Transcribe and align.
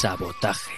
Sabotaje. 0.00 0.70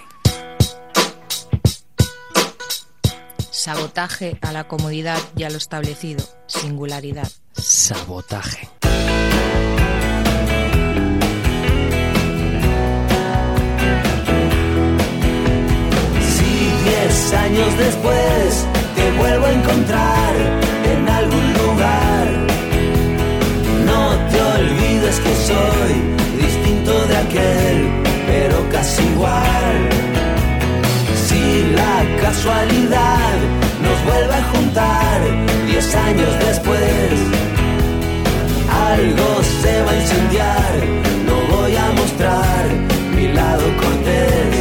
Sabotaje 3.51 4.39
a 4.41 4.51
la 4.53 4.65
comodidad 4.67 5.19
y 5.37 5.43
a 5.43 5.51
lo 5.51 5.59
establecido. 5.59 6.25
Singularidad. 6.47 7.29
Sabotaje. 7.53 8.71
Si 16.23 16.73
diez 16.85 17.33
años 17.35 17.77
después 17.77 18.67
te 18.97 19.11
vuelvo 19.19 19.45
a 19.45 19.53
encontrar 19.53 20.35
en 20.95 21.09
algún 21.11 21.53
lugar, 21.53 22.47
no 23.85 24.31
te 24.31 24.41
olvides 24.41 25.21
que 25.21 25.37
soy 25.37 26.41
distinto 26.41 27.07
de 27.07 27.17
aquel, 27.19 28.10
casi 28.81 29.03
igual. 29.03 29.77
Si 31.27 31.43
la 31.81 31.97
casualidad 32.25 33.35
nos 33.85 33.99
vuelve 34.09 34.35
a 34.43 34.45
juntar 34.53 35.17
diez 35.67 35.95
años 35.95 36.33
después, 36.47 37.13
algo 38.93 39.29
se 39.63 39.73
va 39.85 39.91
a 39.91 39.97
incendiar, 40.03 40.73
no 41.29 41.37
voy 41.55 41.75
a 41.77 41.87
mostrar 42.01 42.63
mi 43.17 43.27
lado 43.39 43.65
cortés. 43.83 44.55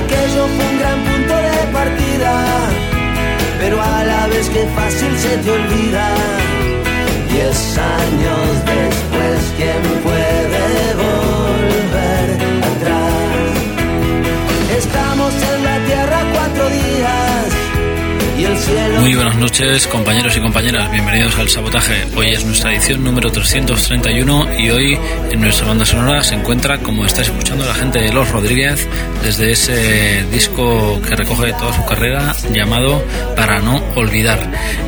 Aquello 0.00 0.42
fue 0.54 0.64
un 0.72 0.78
gran 0.82 0.98
punto 1.08 1.34
de 1.48 1.58
partida, 1.78 2.32
pero 3.60 3.76
a 3.82 4.04
la 4.12 4.26
vez 4.32 4.48
que 4.54 4.62
fácil 4.78 5.12
se 5.24 5.32
te 5.42 5.50
olvida. 5.58 6.06
Diez 7.32 7.78
años 8.00 8.48
después, 8.74 9.38
¿quién 9.58 9.82
puede 10.02 10.94
volver 10.94 11.09
Muy 19.00 19.14
buenas 19.14 19.36
noches 19.36 19.86
compañeros 19.86 20.36
y 20.36 20.40
compañeras, 20.40 20.90
bienvenidos 20.90 21.34
al 21.38 21.48
Sabotaje. 21.48 22.06
Hoy 22.14 22.32
es 22.32 22.44
nuestra 22.44 22.74
edición 22.74 23.02
número 23.02 23.32
331 23.32 24.58
y 24.58 24.68
hoy 24.68 24.98
en 25.30 25.40
nuestra 25.40 25.68
banda 25.68 25.86
sonora 25.86 26.22
se 26.22 26.34
encuentra, 26.34 26.76
como 26.78 27.06
estáis 27.06 27.28
escuchando, 27.28 27.64
la 27.64 27.74
gente 27.74 27.98
de 27.98 28.12
Los 28.12 28.30
Rodríguez 28.30 28.86
desde 29.22 29.52
ese 29.52 30.24
disco 30.30 31.00
que 31.00 31.16
recoge 31.16 31.54
toda 31.54 31.72
su 31.72 31.84
carrera 31.86 32.34
llamado 32.52 33.02
Para 33.36 33.60
no 33.60 33.82
olvidar. 33.94 34.38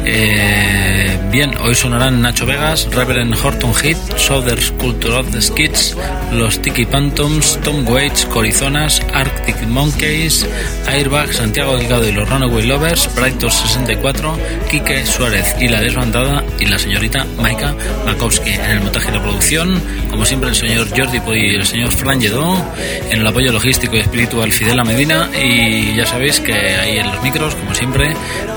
Eh, 0.05 1.19
bien, 1.31 1.57
hoy 1.63 1.75
sonarán 1.75 2.21
Nacho 2.21 2.45
Vegas, 2.45 2.89
Reverend 2.93 3.35
Horton 3.35 3.75
Heat, 3.75 3.97
Southern 4.19 4.79
Culture 4.79 5.15
of 5.15 5.31
the 5.33 5.41
Skids, 5.41 5.97
Los 6.33 6.61
Tiki 6.61 6.85
Phantoms, 6.85 7.59
Tom 7.63 7.89
Waits, 7.89 8.27
Corizonas, 8.27 9.01
Arctic 9.15 9.63
Monkeys, 9.69 10.47
Airbag, 10.87 11.33
Santiago 11.33 11.79
Delgado 11.79 12.07
y 12.07 12.13
los 12.13 12.29
Runaway 12.29 12.67
Lovers, 12.67 13.09
Brighton 13.15 13.51
64, 13.51 14.02
Quique 14.69 15.07
Suárez 15.07 15.55
y 15.61 15.69
la 15.69 15.81
desbandada 15.81 16.43
y 16.59 16.67
la 16.67 16.77
señorita 16.77 17.25
Maika 17.39 17.73
Makowski. 18.05 18.51
En 18.51 18.71
el 18.73 18.81
montaje 18.81 19.11
y 19.11 19.13
la 19.13 19.23
producción, 19.23 19.81
como 20.11 20.25
siempre, 20.25 20.51
el 20.51 20.57
señor 20.57 20.89
Jordi 20.91 21.21
Poy 21.21 21.53
y 21.53 21.55
el 21.55 21.65
señor 21.65 21.93
Fran 21.93 22.21
Lledó. 22.21 22.57
En 23.11 23.21
el 23.21 23.27
apoyo 23.27 23.53
logístico 23.53 23.95
y 23.97 24.01
espiritual 24.01 24.51
Fidela 24.51 24.83
Medina. 24.83 25.31
Y 25.41 25.95
ya 25.95 26.05
sabéis 26.05 26.41
que 26.41 26.53
ahí 26.53 26.99
en 26.99 27.13
los 27.13 27.23
micros, 27.23 27.55
como 27.55 27.75
siempre, 27.77 28.13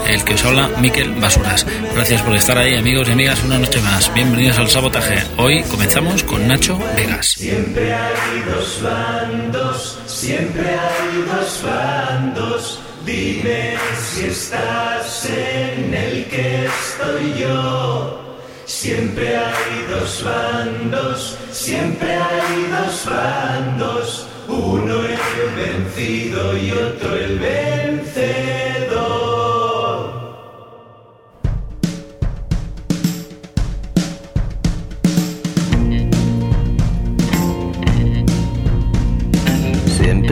el 0.07 0.23
que 0.23 0.33
os 0.33 0.43
habla, 0.45 0.67
Miquel 0.79 1.11
Basuras. 1.13 1.63
Gracias 1.93 2.23
por 2.23 2.35
estar 2.35 2.57
ahí, 2.57 2.75
amigos 2.75 3.07
y 3.07 3.11
amigas, 3.11 3.43
una 3.43 3.59
noche 3.59 3.79
más. 3.81 4.11
Bienvenidos 4.15 4.57
al 4.57 4.69
sabotaje. 4.69 5.23
Hoy 5.37 5.61
comenzamos 5.63 6.23
con 6.23 6.47
Nacho 6.47 6.79
Vegas. 6.97 7.35
Siempre 7.37 7.93
hay 7.93 8.41
dos 8.51 8.81
bandos, 8.81 9.99
siempre 10.07 10.69
hay 10.69 11.23
dos 11.27 11.63
bandos. 11.63 12.84
Dime 13.05 13.75
si 13.99 14.25
estás 14.25 15.29
en 15.29 15.93
el 15.93 16.25
que 16.25 16.65
estoy 16.65 17.39
yo. 17.39 18.19
Siempre 18.65 19.37
hay 19.37 19.85
dos 19.91 20.23
bandos, 20.23 21.37
siempre 21.51 22.15
hay 22.15 22.65
dos 22.71 23.05
bandos. 23.05 24.27
Uno 24.47 25.01
el 25.05 25.55
vencido 25.55 26.57
y 26.57 26.71
otro 26.71 27.15
el 27.15 27.37
vencedor. 27.37 28.64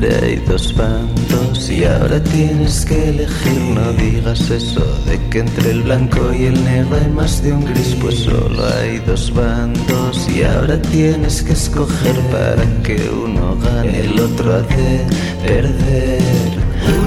Siempre 0.04 0.28
hay 0.28 0.36
dos 0.48 0.76
bandos 0.76 1.70
y 1.70 1.86
ahora 1.86 2.22
tienes 2.22 2.84
que 2.86 3.10
elegir. 3.10 3.62
No 3.74 3.94
digas 3.94 4.50
eso 4.50 4.84
de 5.06 5.18
que 5.30 5.40
entre 5.40 5.72
el 5.72 5.84
blanco 5.84 6.34
y 6.34 6.48
el 6.48 6.62
negro 6.66 6.98
hay 6.98 7.10
más 7.10 7.42
de 7.42 7.54
un 7.54 7.64
gris, 7.64 7.96
pues 8.02 8.16
solo 8.20 8.66
hay 8.66 9.00
dos 9.08 9.34
bandos 9.34 10.28
y 10.30 10.44
ahora 10.44 10.82
tienes 10.82 11.42
que 11.42 11.54
escoger 11.54 12.20
para 12.32 12.66
que 12.84 13.10
uno 13.10 13.56
gane, 13.56 14.02
el 14.02 14.20
otro 14.20 14.56
ha 14.56 14.62
de 14.62 15.06
perder. 15.46 16.52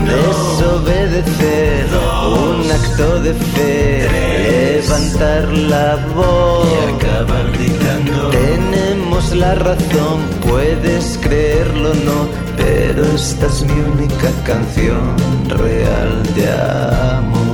Desobedecer, 0.06 1.86
un 2.32 2.70
acto 2.70 3.20
de 3.20 3.34
fe, 3.34 4.08
levantar 4.80 5.52
la 5.52 5.96
voz 6.14 6.66
Y 6.66 6.94
acabar 6.94 7.52
gritando. 7.52 8.30
La 9.34 9.54
razón, 9.54 10.20
puedes 10.46 11.18
creerlo 11.22 11.92
o 11.92 11.94
no, 11.94 12.28
pero 12.56 13.02
esta 13.14 13.46
es 13.46 13.62
mi 13.62 13.80
única 13.80 14.30
canción 14.44 15.16
real 15.48 16.22
de 16.34 16.50
amor. 16.50 17.45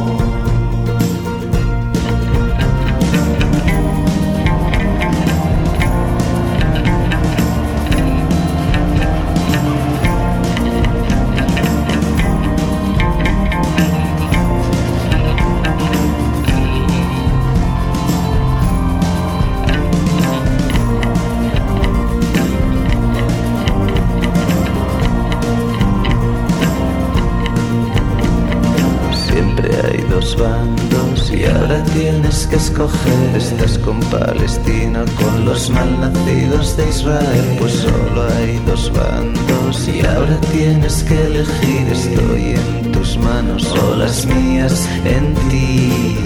Que. 32.52 33.36
Estás 33.36 33.78
con 33.78 33.98
Palestina, 34.00 35.04
con 35.18 35.44
los 35.46 35.70
malnacidos 35.70 36.76
de 36.76 36.88
Israel. 36.88 37.56
Pues 37.58 37.72
solo 37.72 38.22
hay 38.36 38.60
dos 38.66 38.92
bandos 38.92 39.88
y 39.88 40.04
ahora 40.04 40.38
tienes 40.52 41.02
que 41.04 41.18
elegir. 41.26 41.88
Estoy 41.90 42.54
en 42.56 42.92
tus 42.92 43.16
manos 43.18 43.72
o 43.72 43.96
las 43.96 44.26
mías 44.26 44.86
en 45.04 45.34
ti. 45.48 46.16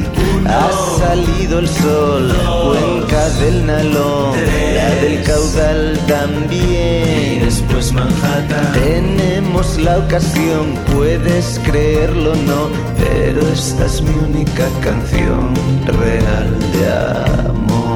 Ha 0.46 0.98
salido 0.98 1.60
el 1.60 1.68
sol, 1.68 2.32
cuenca 2.64 3.28
del 3.40 3.66
Nalón, 3.66 4.36
la 4.74 4.94
del 4.96 5.22
caudal 5.22 5.98
también. 6.06 7.45
Manhattan. 7.92 8.72
Tenemos 8.72 9.78
la 9.78 9.98
ocasión, 9.98 10.74
puedes 10.94 11.60
creerlo 11.64 12.32
o 12.32 12.36
no, 12.36 12.68
pero 12.98 13.40
esta 13.48 13.86
es 13.86 14.02
mi 14.02 14.14
única 14.14 14.66
canción 14.82 15.54
real 15.86 16.58
de 16.72 17.48
amor. 17.48 17.95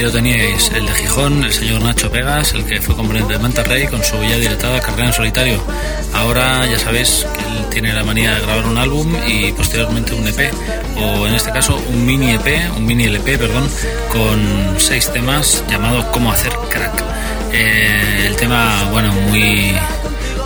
Ahí 0.00 0.06
lo 0.06 0.12
teníais, 0.12 0.70
el 0.74 0.86
de 0.86 0.94
Gijón, 0.94 1.44
el 1.44 1.52
señor 1.52 1.82
Nacho 1.82 2.10
Pegas, 2.10 2.54
el 2.54 2.64
que 2.64 2.80
fue 2.80 2.96
componente 2.96 3.34
de 3.34 3.38
Monterrey 3.38 3.86
con 3.86 4.02
su 4.02 4.16
ya 4.22 4.38
dilatada 4.38 4.80
carrera 4.80 5.08
en 5.08 5.12
solitario. 5.12 5.62
Ahora 6.14 6.64
ya 6.64 6.78
sabéis 6.78 7.26
que 7.36 7.44
él 7.44 7.66
tiene 7.68 7.92
la 7.92 8.02
manía 8.02 8.34
de 8.34 8.40
grabar 8.40 8.64
un 8.64 8.78
álbum 8.78 9.14
y 9.26 9.52
posteriormente 9.52 10.14
un 10.14 10.26
EP, 10.26 10.54
o 10.96 11.26
en 11.26 11.34
este 11.34 11.52
caso 11.52 11.76
un 11.86 12.06
mini 12.06 12.30
EP, 12.30 12.74
un 12.78 12.86
mini 12.86 13.04
LP, 13.04 13.36
perdón, 13.36 13.68
con 14.10 14.80
seis 14.80 15.12
temas 15.12 15.62
llamado 15.68 16.10
Cómo 16.12 16.32
hacer 16.32 16.52
crack. 16.70 17.04
Eh, 17.52 18.24
el 18.26 18.36
tema, 18.36 18.88
bueno, 18.92 19.12
muy 19.12 19.74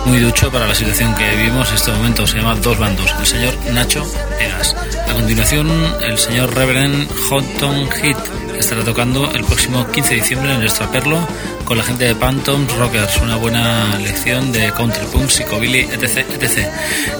muy 0.05 0.19
ducho 0.19 0.51
para 0.51 0.67
la 0.67 0.75
situación 0.75 1.15
que 1.15 1.33
vivimos 1.33 1.69
en 1.69 1.75
este 1.75 1.91
momento. 1.91 2.27
Se 2.27 2.35
llama 2.39 2.55
Dos 2.55 2.77
Bandos. 2.77 3.15
El 3.21 3.25
señor 3.25 3.53
Nacho 3.71 4.05
Pegas. 4.37 4.75
A 5.07 5.13
continuación, 5.13 5.71
el 6.01 6.17
señor 6.19 6.53
Reverend 6.53 7.09
Houghton 7.29 7.89
Heat 7.89 8.34
estará 8.65 8.83
tocando 8.83 9.31
el 9.31 9.43
próximo 9.43 9.85
15 9.85 10.09
de 10.09 10.15
diciembre 10.21 10.51
en 10.51 10.59
el 10.59 10.65
Extraperlo 10.65 11.19
con 11.65 11.77
la 11.77 11.83
gente 11.83 12.05
de 12.05 12.15
Phantoms 12.15 12.75
Rockers. 12.77 13.21
Una 13.21 13.35
buena 13.35 13.95
lección 13.99 14.51
de 14.51 14.71
country 14.71 15.05
punk, 15.13 15.29
psicobilly, 15.29 15.81
etc, 15.81 16.25
etc. 16.41 16.67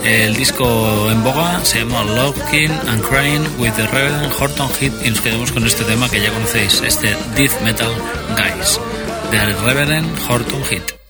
El 0.03 0.35
disco 0.35 0.65
en 1.11 1.23
boga 1.23 1.63
se 1.63 1.81
llama 1.81 2.03
Looking 2.03 2.71
and 2.87 2.99
Crying 3.03 3.43
with 3.59 3.73
the 3.73 3.85
Reverend 3.85 4.33
Horton 4.39 4.69
Heat 4.79 4.93
y 5.05 5.11
nos 5.11 5.21
quedamos 5.21 5.51
con 5.51 5.63
este 5.67 5.83
tema 5.83 6.09
que 6.09 6.19
ya 6.19 6.31
conocéis, 6.31 6.81
este 6.81 7.15
Death 7.35 7.61
Metal 7.61 7.93
Guys, 8.29 8.79
del 9.29 9.55
Reverend 9.59 10.09
Horton 10.27 10.63
Heat. 10.63 11.04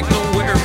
Like 0.00 0.08
to 0.10 0.57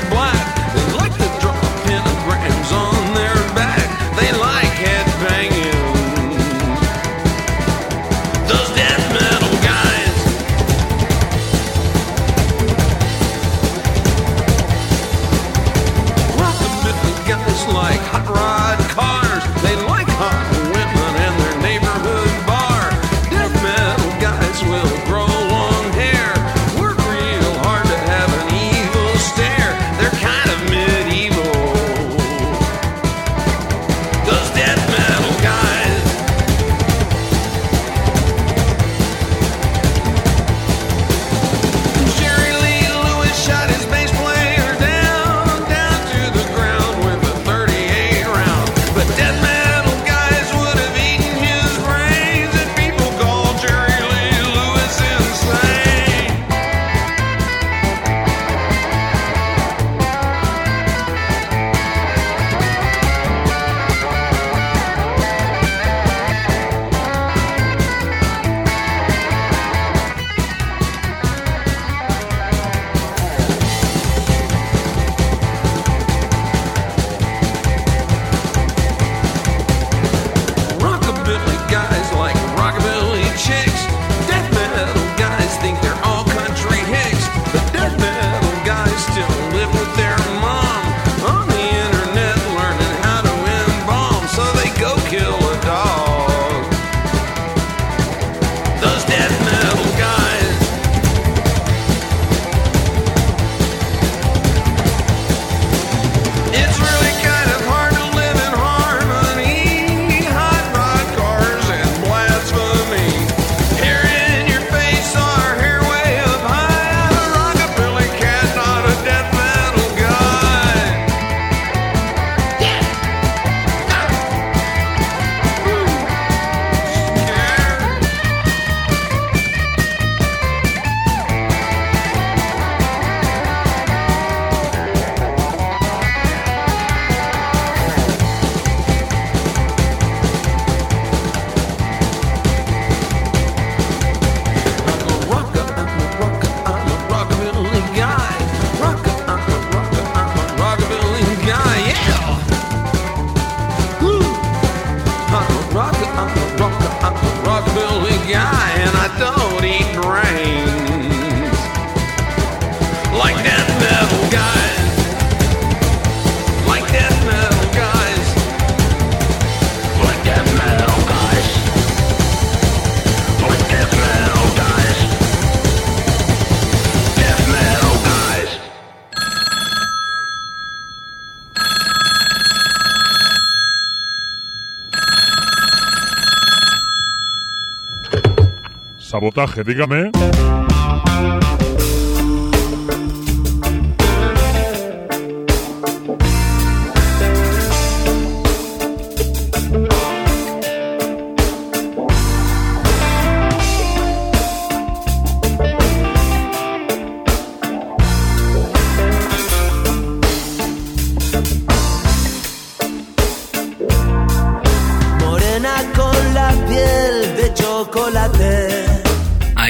Dígame. 189.63 190.11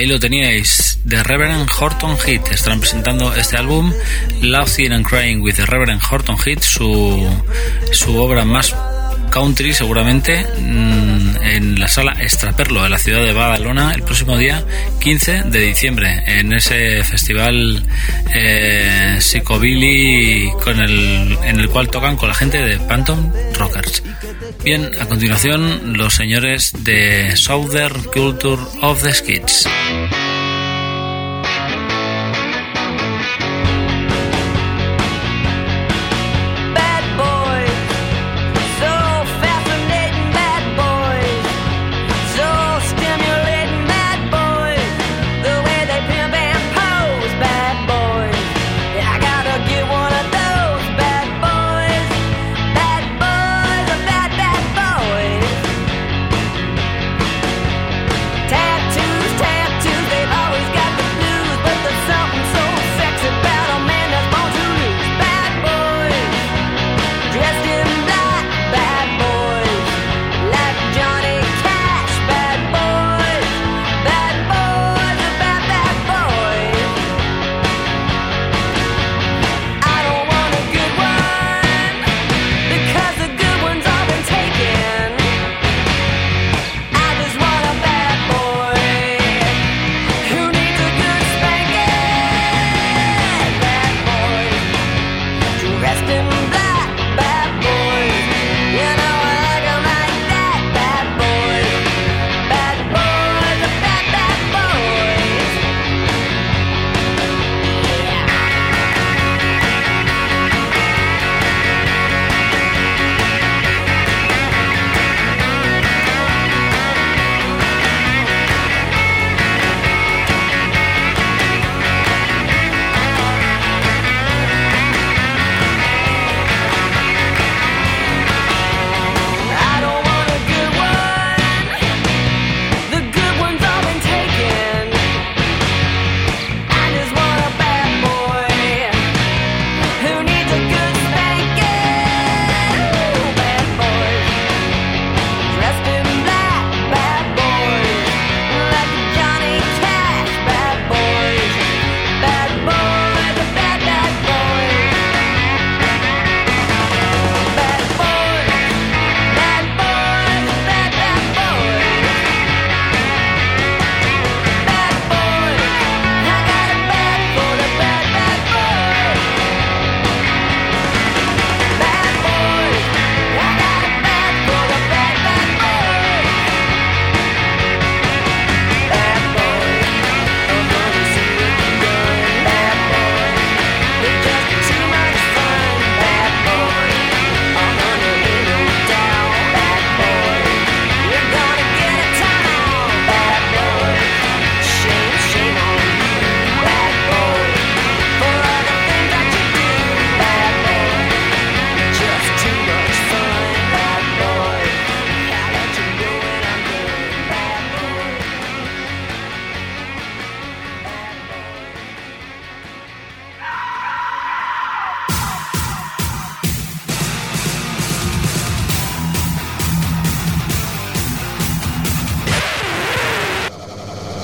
Ahí 0.04 0.10
lo 0.10 0.20
teníais, 0.20 1.00
The 1.08 1.24
Reverend 1.24 1.70
Horton 1.80 2.18
Heat. 2.28 2.52
Están 2.52 2.82
presentando 2.82 3.34
este 3.36 3.56
álbum, 3.56 3.94
Laughing 4.42 4.92
and 4.92 5.08
Crying 5.08 5.42
with 5.42 5.56
the 5.56 5.66
Reverend 5.66 6.02
Horton 6.12 6.36
Heat, 6.46 6.60
su, 6.60 7.26
su 7.94 8.18
obra 8.18 8.44
más 8.44 8.76
country 9.34 9.74
seguramente, 9.74 10.46
mm, 10.60 11.36
en 11.42 11.80
la 11.80 11.88
sala 11.88 12.16
Extraperlo 12.22 12.84
de 12.84 12.90
la 12.90 13.00
ciudad 13.00 13.24
de 13.24 13.34
Badalona 13.34 13.96
el 13.96 14.04
próximo 14.04 14.38
día 14.38 14.64
15 15.02 15.44
de 15.46 15.60
diciembre, 15.60 16.22
en 16.28 16.54
ese 16.54 17.04
festival 17.04 17.84
eh, 18.34 19.20
con 20.64 20.80
el, 20.80 21.38
en 21.46 21.60
el 21.60 21.70
cual 21.70 21.90
tocan 21.90 22.16
con 22.16 22.30
la 22.30 22.36
gente 22.36 22.64
de 22.64 22.78
Phantom 22.78 23.32
Rockers. 23.58 24.04
Bien, 24.64 24.92
a 25.02 25.06
continuación 25.08 25.98
los 25.98 26.14
señores 26.14 26.72
de 26.84 27.36
Southern 27.36 28.04
Culture 28.14 28.62
of 28.82 29.02
the 29.04 29.14
Skids. 29.14 29.68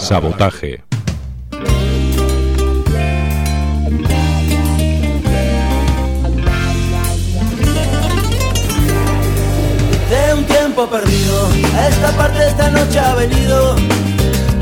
Sabotaje. 0.10 0.82
De 10.10 10.34
un 10.34 10.46
tiempo 10.46 10.88
perdido, 10.88 11.50
esta 11.88 12.12
parte 12.18 12.48
esta 12.48 12.72
noche 12.72 12.98
ha 12.98 13.14
venido 13.14 13.76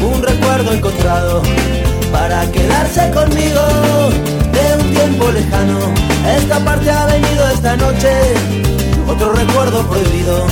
un 0.01 0.21
recuerdo 0.21 0.73
encontrado 0.73 1.41
para 2.11 2.51
quedarse 2.51 3.09
conmigo. 3.11 3.61
De 4.51 4.83
un 4.83 4.93
tiempo 4.93 5.31
lejano, 5.31 5.93
esta 6.39 6.59
parte 6.59 6.91
ha 6.91 7.05
venido 7.05 7.49
esta 7.51 7.77
noche 7.77 8.11
otro 9.07 9.31
recuerdo 9.31 9.87
prohibido, 9.87 10.45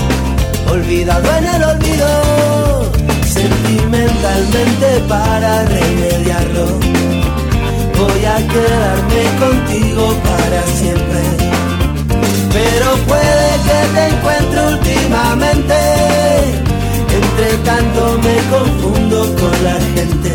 olvidado 0.71 1.35
en 1.35 1.45
el 1.47 1.63
olvido 1.65 3.04
sentimentalmente 3.35 4.87
para 5.09 5.65
remediarlo. 5.65 6.65
Voy 7.99 8.21
a 8.25 8.37
quedarme 8.53 9.23
contigo 9.43 10.03
para 10.29 10.59
siempre. 10.79 11.21
Pero 12.55 12.87
puede 13.11 13.47
que 13.67 13.79
te 13.95 14.03
encuentre 14.11 14.59
últimamente. 14.73 15.77
Entre 17.19 17.49
tanto 17.69 18.01
me 18.25 18.37
confundo 18.53 19.17
con 19.39 19.55
la 19.67 19.77
gente. 19.95 20.31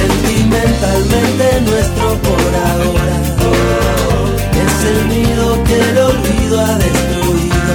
Sentimentalmente 0.00 1.46
nuestro 1.68 2.06
por 2.26 2.50
ahora. 2.70 3.16
Es 4.64 4.76
el 4.92 4.98
nido 5.08 5.46
que 5.64 5.76
el 5.88 5.98
olvido 6.10 6.54
ha 6.60 6.74
destruido. 6.84 7.74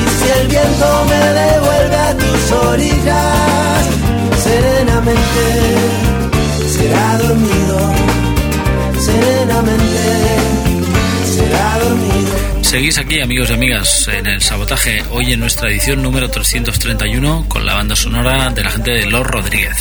Y 0.00 0.04
si 0.16 0.26
el 0.38 0.44
viento 0.48 0.88
me 1.08 1.22
deja 1.38 1.51
orillas 2.70 3.86
serenamente 4.42 5.44
será 6.68 7.18
dormir. 7.18 7.51
Seguís 12.72 12.96
aquí, 12.96 13.20
amigos 13.20 13.50
y 13.50 13.52
amigas, 13.52 14.08
en 14.08 14.26
el 14.26 14.40
sabotaje, 14.40 15.04
hoy 15.10 15.30
en 15.34 15.40
nuestra 15.40 15.68
edición 15.68 16.02
número 16.02 16.30
331 16.30 17.44
con 17.46 17.66
la 17.66 17.74
banda 17.74 17.94
sonora 17.94 18.48
de 18.48 18.64
la 18.64 18.70
gente 18.70 18.92
de 18.92 19.04
Los 19.04 19.26
Rodríguez. 19.26 19.76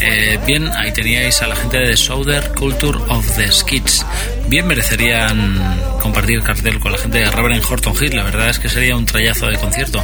Eh, 0.00 0.38
bien, 0.46 0.68
ahí 0.68 0.92
teníais 0.92 1.42
a 1.42 1.48
la 1.48 1.56
gente 1.56 1.78
de 1.78 1.96
Southern 1.96 2.54
Culture 2.54 2.98
of 3.08 3.36
the 3.36 3.50
Skids. 3.50 4.06
Bien 4.46 4.64
merecerían 4.64 5.60
compartir 6.00 6.40
cartel 6.44 6.78
con 6.78 6.92
la 6.92 6.98
gente 6.98 7.18
de 7.18 7.28
Reverend 7.28 7.64
Horton 7.68 7.94
Hill, 8.00 8.14
la 8.14 8.22
verdad 8.22 8.48
es 8.48 8.60
que 8.60 8.68
sería 8.68 8.96
un 8.96 9.06
trayazo 9.06 9.48
de 9.48 9.58
concierto, 9.58 10.00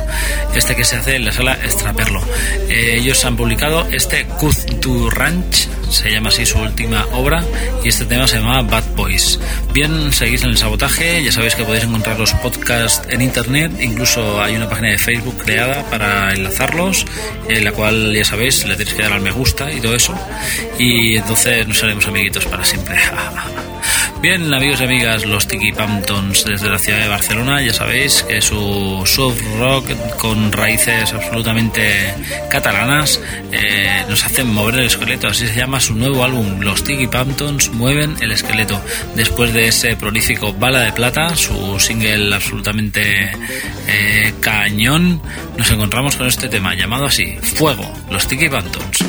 este 0.57 0.75
que 0.75 0.85
se 0.85 0.97
hace 0.97 1.15
en 1.15 1.25
la 1.25 1.31
sala 1.31 1.57
Extraperlo. 1.63 2.27
Eh, 2.69 2.97
ellos 2.99 3.25
han 3.25 3.37
publicado 3.37 3.87
este 3.93 4.25
Cut 4.25 4.81
to 4.81 5.11
Ranch, 5.11 5.69
se 5.93 6.11
llama 6.11 6.31
así 6.31 6.47
su 6.47 6.59
última 6.59 7.07
obra, 7.13 7.45
y 7.85 7.89
este 7.89 8.05
tema 8.07 8.27
se 8.27 8.37
llama 8.37 8.63
Bad 8.63 8.85
Boys. 8.97 9.39
Bien, 9.73 10.13
seguís 10.13 10.43
en 10.43 10.51
el 10.51 10.59
sabotaje, 10.59 11.23
ya 11.23 11.31
sabéis 11.31 11.55
que 11.55 11.65
podéis 11.65 11.85
encontrar 11.85 12.19
los 12.19 12.33
podcasts 12.35 13.07
en 13.09 13.21
internet, 13.21 13.73
incluso 13.81 14.43
hay 14.43 14.57
una 14.57 14.69
página 14.69 14.89
de 14.89 14.99
Facebook 14.99 15.37
creada 15.45 15.85
para 15.91 16.33
enlazarlos, 16.33 17.07
en 17.49 17.65
la 17.65 17.73
cual 17.73 18.15
ya 18.15 18.25
sabéis, 18.25 18.67
le 18.67 18.77
tenéis 18.77 18.97
que 18.97 19.03
dar 19.03 19.13
al 19.13 19.21
me 19.21 19.31
gusta 19.31 19.71
y 19.71 19.81
todo 19.81 19.95
eso, 19.95 20.15
y 20.79 21.17
entonces 21.17 21.69
nos 21.69 21.83
haremos 21.83 22.07
amiguitos 22.07 22.47
para 22.47 22.65
siempre. 22.65 22.97
Bien, 24.23 24.55
amigos 24.55 24.81
y 24.81 24.85
amigas, 24.85 25.27
los 25.27 25.49
Tiki 25.49 25.73
Pamptons 25.73 26.45
desde 26.45 26.71
la 26.71 26.79
ciudad 26.79 27.01
de 27.01 27.09
Barcelona, 27.09 27.61
ya 27.61 27.75
sabéis 27.75 28.23
que 28.23 28.41
su 28.41 29.03
soft 29.05 29.41
rock 29.59 29.91
con 30.17 30.53
raíces 30.53 31.13
absolutamente 31.13 32.15
catalanas 32.49 33.21
eh, 33.51 34.05
nos 34.09 34.25
hacen 34.25 34.55
mover 34.55 34.77
el 34.77 34.87
esqueleto, 34.87 35.27
así 35.27 35.49
se 35.49 35.57
llama 35.57 35.81
su 35.81 35.97
nuevo 35.97 36.23
álbum, 36.23 36.61
Los 36.61 36.85
Tiki 36.85 37.09
Pamptons 37.09 37.71
mueven 37.73 38.15
el 38.21 38.31
esqueleto. 38.31 38.81
Después 39.17 39.53
de 39.53 39.67
ese 39.67 39.97
prolífico 39.97 40.53
Bala 40.53 40.83
de 40.83 40.93
Plata, 40.93 41.35
su 41.35 41.81
single 41.81 42.33
absolutamente 42.33 43.33
eh, 43.89 44.35
cañón, 44.41 45.21
nos 45.57 45.69
encontramos 45.73 46.15
con 46.15 46.29
este 46.29 46.49
tema 46.49 46.77
llamado 46.77 47.07
así, 47.07 47.37
Fuego, 47.43 47.93
Los 48.09 48.29
Tiki 48.29 48.49
Pamptons. 48.49 49.05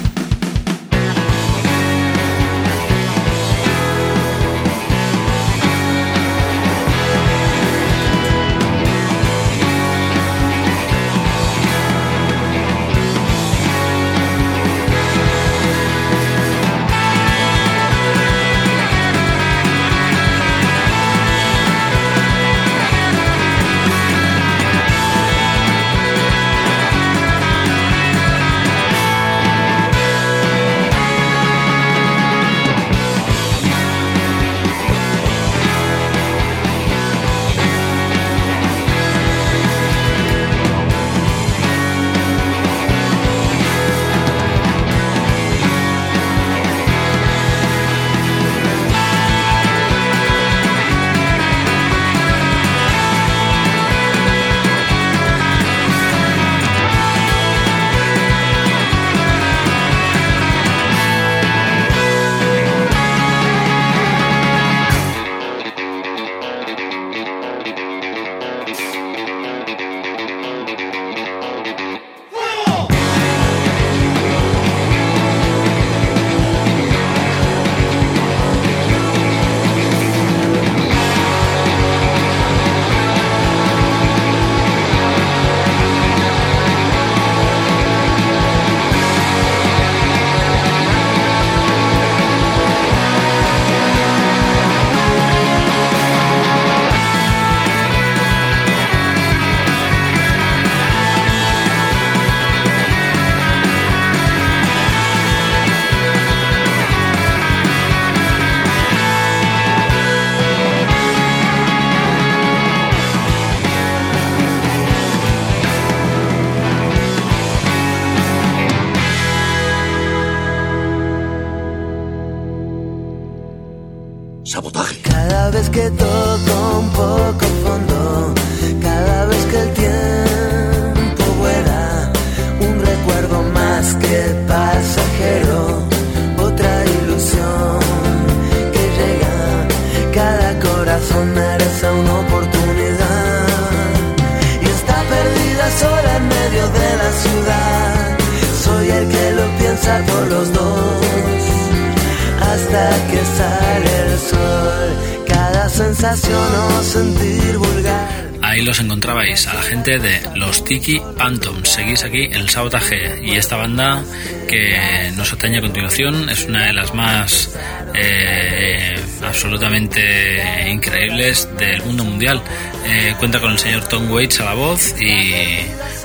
Que 153.10 153.22
sale 153.38 154.12
el 154.12 154.20
sol. 154.20 155.26
Cada 155.28 155.70
sensación 155.70 156.56
o 156.78 156.84
sentir 156.84 157.58
vulgar. 157.58 158.24
Ahí 158.42 158.62
los 158.62 158.80
encontrabais 158.80 159.48
a 159.48 159.54
la 159.54 159.62
gente 159.62 160.00
de 160.00 160.22
los 160.36 160.64
Tiki 160.64 161.02
Phantoms. 161.18 161.70
Seguís 161.70 162.04
aquí 162.04 162.26
en 162.26 162.34
el 162.34 162.50
sabotaje. 162.50 163.22
Y 163.24 163.38
esta 163.38 163.56
banda 163.56 164.04
que 164.50 165.12
nos 165.16 165.32
atañe 165.34 165.58
a 165.58 165.62
continuación 165.62 166.30
es 166.30 166.46
una 166.46 166.68
de 166.68 166.74
las 166.74 166.94
más 166.94 167.56
eh, 167.96 168.96
absolutamente 169.26 170.70
increíbles 170.70 171.50
del 171.58 171.82
mundo 171.84 172.04
mundial. 172.04 172.42
Eh, 172.86 173.16
cuenta 173.18 173.40
con 173.40 173.54
el 173.54 173.60
señor 173.60 173.88
Tom 173.88 174.12
Waits 174.12 174.42
a 174.42 174.46
la 174.46 174.54
voz 174.54 174.94
y 175.02 175.34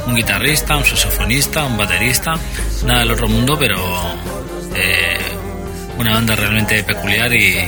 un 0.06 0.14
guitarrista, 0.14 0.76
un 0.76 0.84
saxofonista, 0.84 1.64
un 1.64 1.76
baterista. 1.76 2.36
Nada 2.84 3.00
del 3.00 3.10
otro 3.10 3.28
mundo, 3.28 3.58
pero 3.58 3.76
eh, 4.74 5.17
una 5.98 6.12
banda 6.12 6.36
realmente 6.36 6.82
peculiar 6.84 7.32
y, 7.34 7.58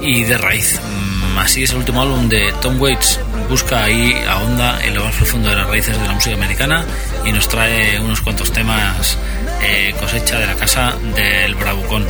y 0.00 0.24
de 0.24 0.38
raíz. 0.38 0.80
Mm, 0.82 1.38
Así 1.38 1.62
es 1.62 1.70
el 1.70 1.78
último 1.78 2.02
álbum 2.02 2.28
de 2.28 2.52
Tom 2.62 2.80
Waits. 2.80 3.20
Busca 3.48 3.84
ahí 3.84 4.12
a 4.28 4.38
onda 4.38 4.78
en 4.84 4.94
lo 4.94 5.04
más 5.04 5.14
profundo 5.14 5.48
de 5.48 5.56
las 5.56 5.66
raíces 5.68 5.98
de 5.98 6.06
la 6.06 6.12
música 6.14 6.34
americana 6.34 6.84
y 7.24 7.32
nos 7.32 7.48
trae 7.48 7.98
unos 8.00 8.20
cuantos 8.20 8.52
temas 8.52 9.16
eh, 9.62 9.94
cosecha 10.00 10.38
de 10.38 10.46
la 10.46 10.54
casa 10.56 10.94
del 11.14 11.54
Bravucón. 11.54 12.06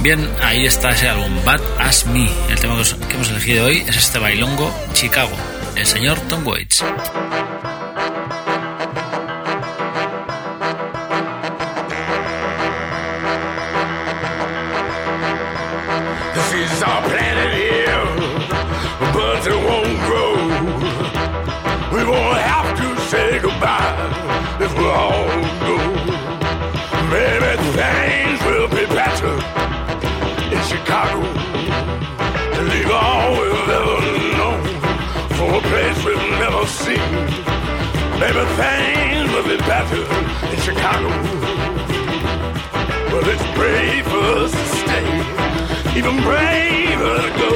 Bien, 0.00 0.28
ahí 0.42 0.64
está 0.66 0.90
ese 0.90 1.08
álbum, 1.08 1.44
Bad 1.44 1.60
As 1.78 2.06
Me. 2.06 2.28
El 2.48 2.58
tema 2.58 2.74
que 2.76 2.80
os- 2.80 2.94
que 2.94 3.14
hemos 3.14 3.28
elegido 3.30 3.66
hoy 3.66 3.84
es 3.86 3.96
este 3.96 4.18
bailongo 4.18 4.74
Chicago, 4.94 5.36
el 5.76 5.86
señor 5.86 6.18
Tom 6.28 6.44
Waits. 6.46 6.82
trees 16.80 16.88
are 16.88 17.02
planted 17.02 17.52
here, 17.54 18.04
but 19.12 19.40
they 19.42 19.56
won't 19.56 19.98
grow. 20.06 20.32
We 21.92 22.04
won't 22.08 22.38
have 22.38 22.76
to 22.78 23.00
say 23.08 23.38
goodbye 23.38 23.96
if 24.60 24.72
we 24.78 24.84
all 24.86 25.26
go. 25.66 25.76
Maybe 27.10 27.50
things 27.76 28.40
will 28.44 28.68
be 28.68 28.86
better 28.94 29.34
in 30.54 30.62
Chicago. 30.72 31.20
To 32.54 32.62
leave 32.62 32.90
all 32.90 33.30
we've 33.32 33.68
ever 33.78 34.00
known 34.38 34.62
for 35.36 35.48
a 35.54 35.62
place 35.70 36.04
we've 36.04 36.30
never 36.44 36.66
seen. 36.66 37.10
Maybe 38.20 38.44
things 38.62 39.32
will 39.32 39.48
be 39.48 39.58
better 39.66 40.02
in 40.52 40.60
Chicago. 40.60 41.08
Well, 43.12 43.28
it's 43.28 43.56
brave 43.56 44.06
for 44.06 44.44
us 44.44 44.89
even 46.00 46.22
braver 46.22 47.16
to 47.20 47.30
go. 47.38 47.50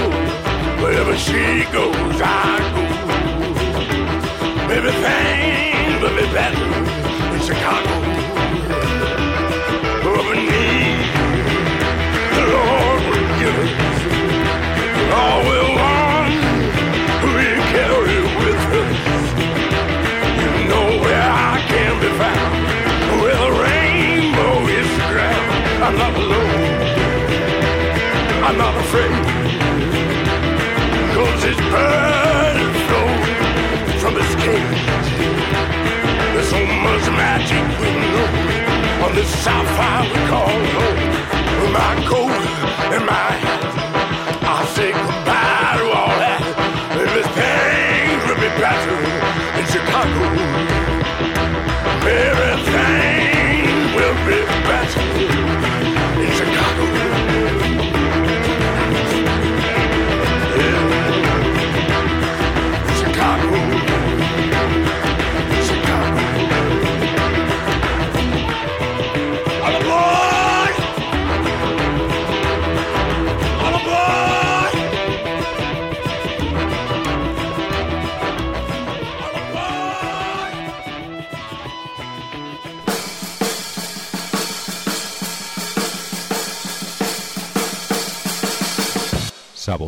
Wherever 0.83 1.17
she 1.17 1.65
goes, 1.73 2.21
I 2.23 2.59
go. 2.75 2.85
Everything 4.71 6.03
will 6.03 6.15
be 6.15 6.27
better 6.31 6.67
in 7.35 7.41
Chicago. 7.41 8.44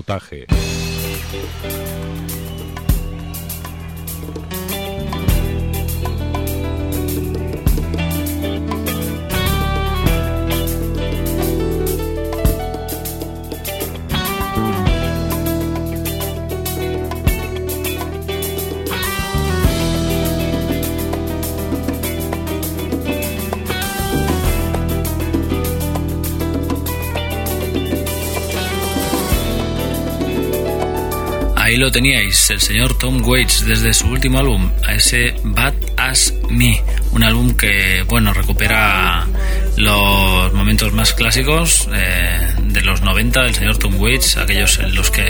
Sabotaje. 0.07 0.47
Ahí 31.67 31.79
lo 31.79 31.91
teníais, 31.91 32.49
el 32.51 32.61
señor 32.61 32.97
Tom 32.97 33.27
Waits 33.27 33.67
desde 33.67 33.93
su 33.93 34.07
último 34.07 34.39
álbum, 34.39 34.71
a 34.87 34.95
ese 34.95 35.35
Bad 35.43 35.75
As 35.97 36.33
Me, 36.49 36.81
un 37.11 37.25
álbum 37.25 37.57
que, 37.57 38.05
bueno, 38.07 38.33
recupera 38.33 39.27
los 39.77 40.53
momentos 40.53 40.93
más 40.93 41.13
clásicos 41.13 41.89
eh, 41.93 42.55
de 42.69 42.83
los 42.83 43.01
90 43.01 43.43
del 43.43 43.55
señor 43.57 43.79
Tom 43.79 44.01
Waits, 44.01 44.37
aquellos 44.37 44.79
en 44.79 44.95
los 44.95 45.11
que 45.11 45.27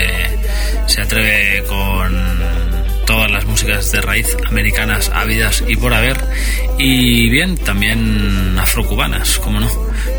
se 0.85 1.01
atreve 1.01 1.63
con 1.63 2.39
todas 3.07 3.31
las 3.31 3.45
músicas 3.45 3.91
de 3.91 4.01
raíz 4.01 4.37
americanas 4.47 5.09
habidas 5.09 5.63
y 5.67 5.75
por 5.75 5.91
haber, 5.91 6.17
y 6.77 7.31
bien, 7.31 7.57
también 7.57 8.55
afrocubanas, 8.59 9.39
como 9.39 9.59
no. 9.59 9.71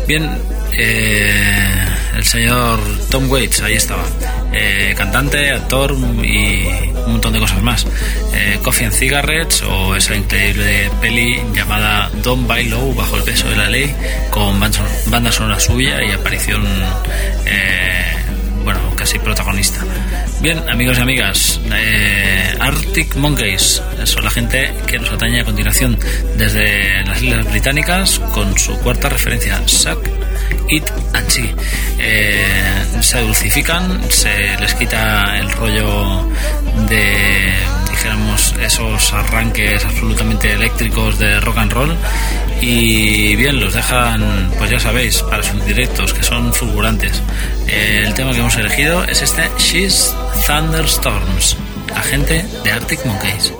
Bien, 0.05 0.29
eh, 0.77 1.87
el 2.17 2.25
señor 2.25 2.81
Tom 3.09 3.31
Waits, 3.31 3.61
ahí 3.61 3.75
estaba. 3.75 4.03
Eh, 4.51 4.93
cantante, 4.97 5.51
actor 5.51 5.95
y 6.23 6.65
un 7.05 7.11
montón 7.13 7.33
de 7.33 7.39
cosas 7.39 7.61
más. 7.61 7.85
Eh, 8.33 8.59
Coffee 8.63 8.85
and 8.85 8.93
Cigarettes 8.95 9.61
o 9.61 9.95
esa 9.95 10.15
increíble 10.15 10.89
peli 11.01 11.39
llamada 11.53 12.09
Don't 12.23 12.47
Buy 12.47 12.65
Low 12.65 12.93
bajo 12.95 13.15
el 13.17 13.23
peso 13.23 13.47
de 13.49 13.55
la 13.55 13.69
ley 13.69 13.95
con 14.31 14.59
ban- 14.59 14.71
banda 15.05 15.31
sonora 15.31 15.59
suya 15.59 16.03
y 16.03 16.11
aparición 16.11 16.65
eh, 17.45 18.15
bueno 18.63 18.79
casi 18.95 19.19
protagonista. 19.19 19.79
Bien 20.41 20.57
amigos 20.69 20.97
y 20.97 21.01
amigas, 21.01 21.59
Arctic 22.59 23.15
Monkeys 23.17 23.81
son 24.05 24.23
la 24.23 24.29
gente 24.31 24.71
que 24.87 24.97
nos 24.99 25.11
atañe 25.11 25.41
a 25.41 25.45
continuación 25.45 25.97
desde 26.37 27.03
las 27.05 27.21
Islas 27.21 27.45
Británicas 27.49 28.19
con 28.33 28.57
su 28.57 28.77
cuarta 28.79 29.09
referencia, 29.09 29.61
Suck 29.67 29.99
It 30.67 30.89
and 31.13 31.29
See. 31.29 31.53
Eh, 31.99 32.85
se 33.01 33.21
dulcifican, 33.21 34.01
se 34.09 34.57
les 34.59 34.73
quita 34.73 35.37
el 35.37 35.51
rollo 35.51 36.25
de, 36.87 37.53
dijéramos, 37.89 38.55
esos 38.61 39.13
arranques 39.13 39.83
absolutamente 39.83 40.53
eléctricos 40.53 41.19
de 41.19 41.39
rock 41.41 41.57
and 41.57 41.71
roll 41.71 41.97
y 42.61 43.35
bien, 43.35 43.59
los 43.59 43.73
dejan, 43.73 44.51
pues 44.57 44.69
ya 44.69 44.79
sabéis, 44.79 45.21
para 45.23 45.43
sus 45.43 45.65
directos, 45.65 46.13
que 46.13 46.23
son 46.23 46.53
fulgurantes. 46.53 47.21
Eh, 47.67 48.03
el 48.05 48.13
tema 48.13 48.31
que 48.31 48.39
hemos 48.39 48.55
elegido 48.57 49.03
es 49.05 49.21
este 49.21 49.49
She's 49.57 50.13
Thunderstorms, 50.45 51.57
la 51.89 52.01
gente 52.01 52.45
de 52.63 52.71
Arctic 52.71 53.05
Monkeys. 53.05 53.53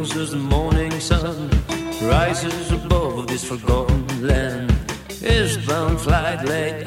Goes 0.00 0.16
as 0.16 0.30
the 0.30 0.36
morning 0.38 0.90
sun 0.98 1.50
rises 2.02 2.72
above 2.72 3.26
this 3.26 3.44
forgotten 3.44 4.26
land. 4.26 4.72
Eastbound 5.10 6.00
flight 6.00 6.42
late 6.46 6.86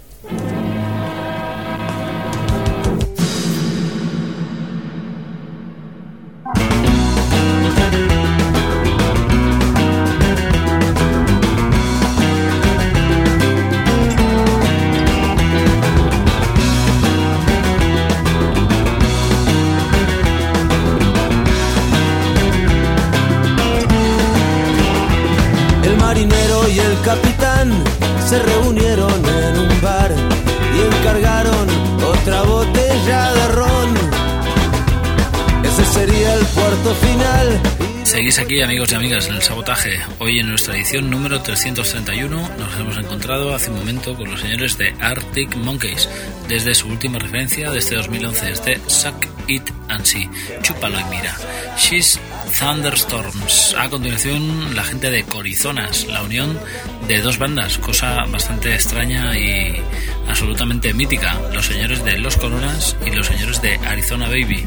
Amigos 38.63 38.91
y 38.91 38.95
amigas, 38.95 39.27
en 39.27 39.35
el 39.35 39.41
sabotaje. 39.41 39.99
Hoy 40.19 40.39
en 40.39 40.47
nuestra 40.47 40.75
edición 40.75 41.09
número 41.09 41.41
331 41.41 42.49
nos 42.59 42.79
hemos 42.79 42.95
encontrado 42.97 43.55
hace 43.55 43.71
un 43.71 43.79
momento 43.79 44.15
con 44.15 44.29
los 44.29 44.39
señores 44.39 44.77
de 44.77 44.93
Arctic 44.99 45.55
Monkeys, 45.55 46.07
desde 46.47 46.75
su 46.75 46.87
última 46.87 47.17
referencia 47.17 47.71
de 47.71 47.79
este 47.79 47.95
2011, 47.95 48.51
es 48.51 48.63
de 48.63 48.79
Suck 48.87 49.27
It 49.47 49.63
and 49.89 50.05
See, 50.05 50.29
chúpalo 50.61 50.99
y 50.99 51.03
mira. 51.05 51.35
She's 51.75 52.19
Thunderstorms. 52.59 53.75
A 53.77 53.89
continuación, 53.89 54.75
la 54.75 54.83
gente 54.83 55.09
de 55.09 55.23
Corizonas, 55.23 56.05
la 56.05 56.21
unión 56.21 56.59
de 57.07 57.19
dos 57.21 57.39
bandas, 57.39 57.79
cosa 57.79 58.25
bastante 58.25 58.75
extraña 58.75 59.37
y 59.37 59.81
absolutamente 60.27 60.93
mítica, 60.93 61.39
los 61.53 61.65
señores 61.65 62.03
de 62.03 62.17
Los 62.17 62.37
Coronas 62.37 62.95
y 63.05 63.11
los 63.11 63.27
señores 63.27 63.61
de 63.61 63.75
Arizona 63.77 64.27
Baby. 64.27 64.65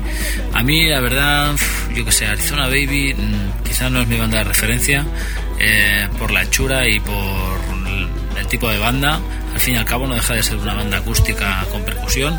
A 0.53 0.63
mí, 0.63 0.89
la 0.89 1.01
verdad, 1.01 1.55
yo 1.95 2.05
que 2.05 2.13
sé, 2.13 2.27
Arizona 2.27 2.67
Baby 2.67 3.15
mm, 3.15 3.65
quizás 3.65 3.91
no 3.91 4.03
es 4.03 4.09
mi 4.09 4.17
banda 4.17 4.39
de 4.39 4.45
referencia 4.45 5.05
eh, 5.59 6.09
por 6.19 6.31
la 6.31 6.43
hechura 6.43 6.89
y 6.89 7.01
por 7.01 7.15
el 8.39 8.47
tipo 8.47 8.71
de 8.71 8.79
banda. 8.79 9.21
Al 9.55 9.61
fin 9.61 9.75
y 9.75 9.77
al 9.79 9.85
cabo 9.85 10.07
no 10.07 10.15
deja 10.15 10.35
de 10.35 10.43
ser 10.43 10.57
una 10.57 10.75
banda 10.75 10.99
acústica 10.99 11.65
con 11.71 11.85
percusión. 11.85 12.39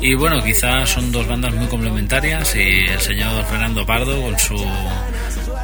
Y 0.00 0.14
bueno, 0.14 0.42
quizás 0.42 0.88
son 0.88 1.12
dos 1.12 1.26
bandas 1.26 1.52
muy 1.54 1.66
complementarias 1.66 2.54
y 2.54 2.86
el 2.86 3.00
señor 3.00 3.44
Fernando 3.46 3.84
Pardo 3.84 4.20
con 4.22 4.38
su 4.38 4.56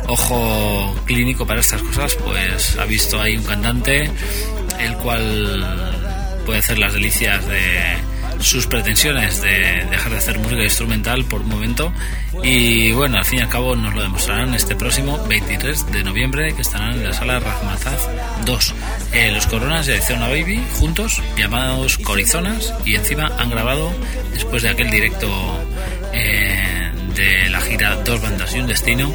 ojo 0.09 0.95
clínico 1.07 1.47
para 1.47 1.61
estas 1.61 1.83
cosas, 1.83 2.15
pues 2.17 2.77
ha 2.79 2.85
visto 2.85 3.21
ahí 3.21 3.37
un 3.37 3.45
cantante 3.45 4.11
el 4.79 4.95
cual 4.97 6.06
puede 6.47 6.61
hacer 6.61 6.79
las 6.79 6.95
delicias 6.95 7.45
de 7.47 7.97
sus 8.39 8.67
pretensiones 8.67 9.41
de 9.43 9.87
dejar 9.91 10.13
de 10.13 10.19
hacer 10.19 10.39
música 10.39 10.63
instrumental 10.63 11.25
por 11.25 11.41
un 11.41 11.49
momento. 11.49 11.93
Y 12.43 12.93
bueno, 12.93 13.19
al 13.19 13.25
fin 13.25 13.41
y 13.41 13.43
al 13.43 13.49
cabo 13.49 13.75
nos 13.75 13.95
lo 13.95 14.03
demostrarán 14.03 14.55
este 14.55 14.77
próximo 14.77 15.19
23 15.27 15.91
de 15.91 16.05
noviembre 16.05 16.55
que 16.55 16.63
estarán 16.63 16.93
en 16.93 17.05
la 17.05 17.13
sala 17.13 17.41
Razmataz 17.41 18.09
2 18.45 18.75
Eh, 19.13 19.33
los 19.33 19.47
Coronas 19.47 19.87
de 19.87 20.01
Zona 20.01 20.29
Baby 20.29 20.63
juntos, 20.79 21.23
llamados 21.37 21.99
Corizonas 21.99 22.75
y 22.85 22.95
encima 22.95 23.33
han 23.39 23.51
grabado 23.51 23.93
después 24.33 24.63
de 24.63 24.69
aquel 24.69 24.91
directo 24.91 25.29
eh, 26.13 26.93
de 27.15 27.49
la 27.49 27.61
gira 27.61 27.97
Dos 28.05 28.21
Bandas 28.21 28.55
y 28.55 28.61
un 28.61 28.67
Destino 28.67 29.11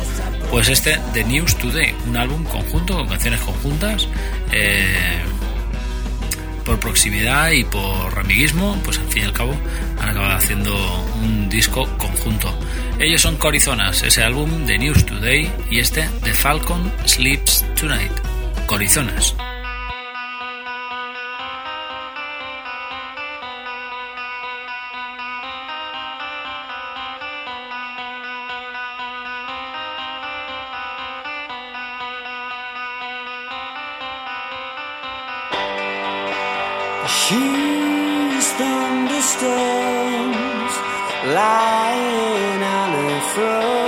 pues 0.49 0.67
este 0.67 0.99
The 1.13 1.23
News 1.23 1.55
Today, 1.55 1.95
un 2.07 2.17
álbum 2.17 2.43
conjunto 2.43 2.97
con 2.97 3.07
canciones 3.07 3.39
conjuntas 3.41 4.07
eh, 4.51 5.21
por 6.65 6.79
proximidad 6.79 7.51
y 7.51 7.63
por 7.63 8.17
amiguismo, 8.17 8.79
pues 8.83 8.99
al 8.99 9.07
fin 9.07 9.23
y 9.23 9.25
al 9.25 9.33
cabo 9.33 9.55
han 9.99 10.09
acabado 10.09 10.35
haciendo 10.35 10.73
un 11.21 11.49
disco 11.49 11.87
conjunto. 11.97 12.53
Ellos 12.99 13.21
son 13.21 13.37
Corizonas, 13.37 14.03
ese 14.03 14.23
álbum 14.23 14.65
de 14.65 14.77
News 14.77 15.05
Today 15.05 15.51
y 15.69 15.79
este 15.79 16.07
The 16.23 16.33
Falcon 16.33 16.91
Sleeps 17.05 17.65
Tonight. 17.75 18.11
Corizonas. 18.67 19.35
She's 37.31 38.47
thunderstorms 38.59 40.73
lying 41.33 42.61
on 42.61 42.89
her 42.91 43.21
front 43.33 43.80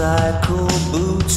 cycle 0.00 0.66
boots 0.90 1.36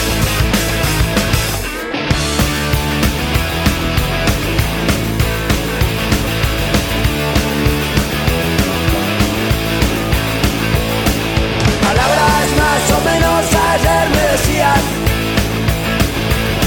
Palabras 12.01 12.49
más 12.63 12.83
o 12.97 12.99
menos 13.09 13.41
ayer 13.73 14.09
me 14.09 14.23
decían. 14.31 14.81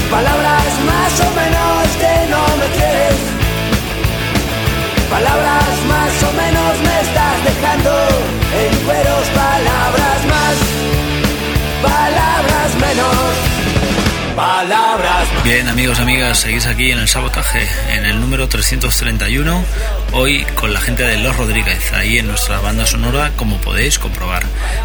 Palabras 0.09 0.71
más 0.89 1.13
o 1.19 1.29
menos 1.39 1.87
que 1.99 2.13
no 2.31 2.43
me 2.59 2.67
quieres 2.77 3.19
Palabras 5.09 5.75
más 5.89 6.13
o 6.23 6.31
menos 6.41 6.73
me 6.87 6.95
estás 7.01 7.37
dejando 7.43 7.91
en 8.61 8.75
cueros. 8.85 9.25
Palabras 9.43 10.19
más, 10.33 10.57
palabras 11.81 12.69
menos 12.85 13.64
Bien, 15.45 15.69
amigos, 15.69 15.97
amigas, 15.99 16.39
seguís 16.39 16.65
aquí 16.65 16.91
en 16.91 16.99
el 16.99 17.07
sabotaje, 17.07 17.65
en 17.91 18.05
el 18.05 18.19
número 18.19 18.49
331, 18.49 19.63
hoy 20.11 20.43
con 20.55 20.73
la 20.73 20.81
gente 20.81 21.03
de 21.03 21.17
Los 21.17 21.37
Rodríguez, 21.37 21.93
ahí 21.93 22.17
en 22.17 22.27
nuestra 22.27 22.59
banda 22.59 22.85
sonora, 22.85 23.31
como 23.37 23.59
podéis 23.59 23.97
comprobar. 23.97 24.43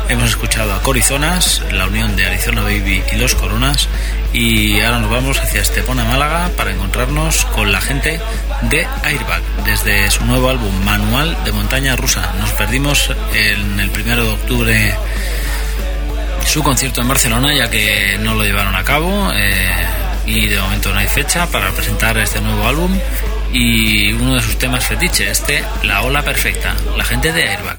Hemos 0.08 0.30
escuchado 0.30 0.72
a 0.72 0.82
Corizonas, 0.82 1.64
la 1.72 1.86
unión 1.86 2.14
de 2.14 2.26
Arizona 2.26 2.62
Baby 2.62 3.02
y 3.12 3.16
Los 3.16 3.34
Coronas, 3.34 3.88
y 4.32 4.80
ahora 4.82 5.00
nos 5.00 5.10
vamos 5.10 5.40
hacia 5.40 5.62
Estepona, 5.62 6.04
Málaga, 6.04 6.50
para 6.56 6.70
encontrarnos 6.70 7.44
con 7.46 7.72
la 7.72 7.80
gente 7.80 8.20
de 8.70 8.86
Airbag, 9.02 9.42
desde 9.64 10.08
su 10.12 10.24
nuevo 10.26 10.48
álbum 10.48 10.84
Manual 10.84 11.36
de 11.44 11.50
Montaña 11.50 11.96
Rusa. 11.96 12.34
Nos 12.38 12.52
perdimos 12.52 13.10
en 13.34 13.80
el 13.80 13.90
primero 13.90 14.22
de 14.22 14.30
octubre 14.30 14.94
su 16.44 16.62
concierto 16.62 17.00
en 17.00 17.08
Barcelona, 17.08 17.54
ya 17.54 17.70
que 17.70 18.18
no 18.20 18.34
lo 18.34 18.44
llevaron 18.44 18.74
a 18.74 18.84
cabo 18.84 19.30
eh, 19.34 19.72
y 20.26 20.46
de 20.46 20.60
momento 20.60 20.92
no 20.92 20.98
hay 20.98 21.08
fecha 21.08 21.46
para 21.46 21.70
presentar 21.70 22.18
este 22.18 22.40
nuevo 22.40 22.66
álbum 22.66 22.98
y 23.52 24.12
uno 24.12 24.34
de 24.34 24.42
sus 24.42 24.58
temas 24.58 24.86
fetiche, 24.86 25.30
este 25.30 25.64
La 25.82 26.02
Ola 26.02 26.22
Perfecta, 26.22 26.74
la 26.96 27.04
gente 27.04 27.32
de 27.32 27.48
Airbag. 27.48 27.78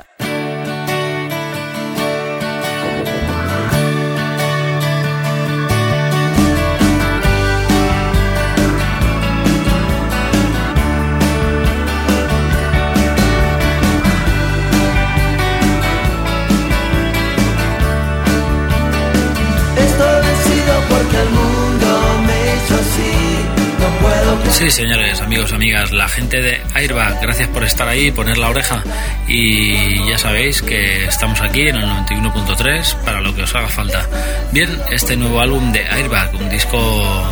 Sí, 24.61 24.69
señores, 24.69 25.19
amigos, 25.21 25.53
amigas, 25.53 25.91
la 25.91 26.07
gente 26.07 26.39
de 26.39 26.61
Airbag, 26.75 27.19
gracias 27.19 27.47
por 27.47 27.63
estar 27.63 27.87
ahí, 27.87 28.11
poner 28.11 28.37
la 28.37 28.51
oreja 28.51 28.83
y 29.27 30.07
ya 30.07 30.19
sabéis 30.19 30.61
que 30.61 31.05
estamos 31.05 31.41
aquí 31.41 31.61
en 31.61 31.77
el 31.77 31.89
91.3 31.89 32.95
para 32.97 33.21
lo 33.21 33.33
que 33.33 33.41
os 33.41 33.55
haga 33.55 33.69
falta. 33.69 34.07
Bien, 34.51 34.69
este 34.91 35.17
nuevo 35.17 35.41
álbum 35.41 35.71
de 35.71 35.79
Airbag, 35.87 36.35
un 36.35 36.47
disco 36.47 36.77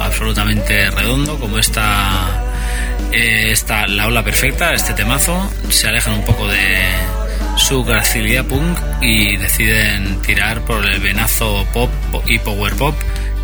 absolutamente 0.02 0.90
redondo 0.90 1.40
como 1.40 1.60
esta, 1.60 2.46
eh, 3.12 3.52
esta 3.52 3.86
La 3.86 4.08
Ola 4.08 4.24
Perfecta, 4.24 4.74
este 4.74 4.96
temazo, 4.96 5.52
se 5.70 5.88
alejan 5.88 6.16
un 6.16 6.26
poco 6.26 6.48
de 6.48 6.80
su 7.58 7.84
gracilidad 7.84 8.46
punk 8.46 8.76
y 9.04 9.38
deciden 9.38 10.20
tirar 10.24 10.62
por 10.62 10.84
el 10.84 11.00
venazo 11.00 11.64
pop 11.74 11.92
y 12.26 12.40
power 12.40 12.74
pop 12.74 12.96